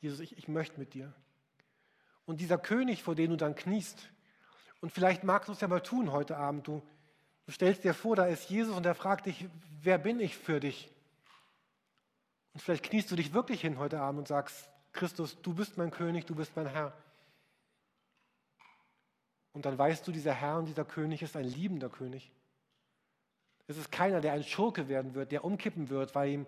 Jesus, 0.00 0.20
ich, 0.20 0.38
ich 0.38 0.48
möchte 0.48 0.78
mit 0.78 0.94
dir. 0.94 1.12
Und 2.24 2.40
dieser 2.40 2.58
König, 2.58 3.02
vor 3.02 3.14
dem 3.14 3.30
du 3.30 3.36
dann 3.36 3.54
kniest, 3.54 4.08
und 4.80 4.92
vielleicht 4.92 5.24
magst 5.24 5.48
du 5.48 5.52
es 5.52 5.60
ja 5.60 5.68
mal 5.68 5.80
tun 5.80 6.10
heute 6.10 6.38
Abend, 6.38 6.66
du, 6.66 6.82
du 7.44 7.52
stellst 7.52 7.84
dir 7.84 7.92
vor, 7.92 8.16
da 8.16 8.26
ist 8.26 8.48
Jesus 8.48 8.74
und 8.74 8.86
er 8.86 8.94
fragt 8.94 9.26
dich, 9.26 9.46
wer 9.82 9.98
bin 9.98 10.20
ich 10.20 10.36
für 10.36 10.58
dich? 10.58 10.90
Und 12.54 12.60
vielleicht 12.60 12.84
kniest 12.84 13.10
du 13.10 13.16
dich 13.16 13.34
wirklich 13.34 13.60
hin 13.60 13.78
heute 13.78 14.00
Abend 14.00 14.20
und 14.20 14.28
sagst, 14.28 14.70
Christus, 14.92 15.40
du 15.42 15.54
bist 15.54 15.76
mein 15.76 15.90
König, 15.90 16.26
du 16.26 16.34
bist 16.34 16.56
mein 16.56 16.66
Herr. 16.66 16.96
Und 19.52 19.66
dann 19.66 19.76
weißt 19.76 20.06
du, 20.06 20.12
dieser 20.12 20.34
Herr 20.34 20.58
und 20.58 20.66
dieser 20.66 20.84
König 20.84 21.22
ist 21.22 21.36
ein 21.36 21.44
liebender 21.44 21.88
König. 21.88 22.30
Es 23.66 23.76
ist 23.76 23.92
keiner, 23.92 24.20
der 24.20 24.32
ein 24.32 24.44
Schurke 24.44 24.88
werden 24.88 25.14
wird, 25.14 25.32
der 25.32 25.44
umkippen 25.44 25.90
wird, 25.90 26.14
weil 26.14 26.30
ihm 26.30 26.46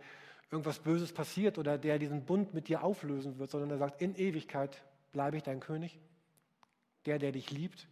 irgendwas 0.50 0.80
Böses 0.80 1.12
passiert 1.12 1.58
oder 1.58 1.78
der 1.78 1.98
diesen 1.98 2.24
Bund 2.24 2.52
mit 2.52 2.68
dir 2.68 2.82
auflösen 2.82 3.38
wird, 3.38 3.50
sondern 3.50 3.70
er 3.70 3.78
sagt, 3.78 4.02
in 4.02 4.14
Ewigkeit 4.14 4.82
bleibe 5.12 5.36
ich 5.36 5.42
dein 5.42 5.60
König, 5.60 5.98
der, 7.06 7.18
der 7.18 7.32
dich 7.32 7.50
liebt 7.50 7.88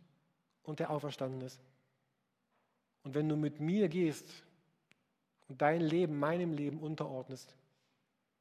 und 0.63 0.79
der 0.79 0.91
auferstanden 0.91 1.41
ist. 1.41 1.61
Und 3.03 3.15
wenn 3.15 3.29
du 3.29 3.37
mit 3.37 3.61
mir 3.61 3.89
gehst 3.89 4.27
und 5.49 5.63
dein 5.63 5.81
Leben 5.81 6.19
meinem 6.19 6.53
Leben 6.53 6.81
unterordnest, 6.81 7.55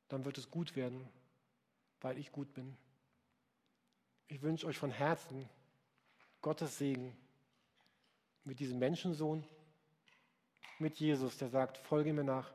dann 0.10 0.26
wird 0.26 0.38
es 0.38 0.52
gut 0.52 0.76
werden, 0.76 1.08
weil 2.02 2.18
ich 2.18 2.32
gut 2.32 2.54
bin. 2.54 2.76
Ich 4.28 4.42
wünsche 4.42 4.68
euch 4.68 4.78
von 4.78 4.92
Herzen 4.92 5.48
Gottes 6.42 6.78
Segen 6.78 7.16
mit 8.44 8.60
diesem 8.60 8.80
Menschensohn, 8.80 9.46
mit 10.80 10.98
Jesus, 11.00 11.38
der 11.38 11.50
sagt, 11.50 11.78
folge 11.78 12.14
mir 12.14 12.24
nach 12.24 12.52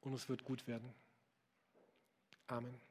und 0.00 0.12
es 0.12 0.28
wird 0.28 0.44
gut 0.44 0.66
werden. 0.66 0.92
Amen. 2.48 2.87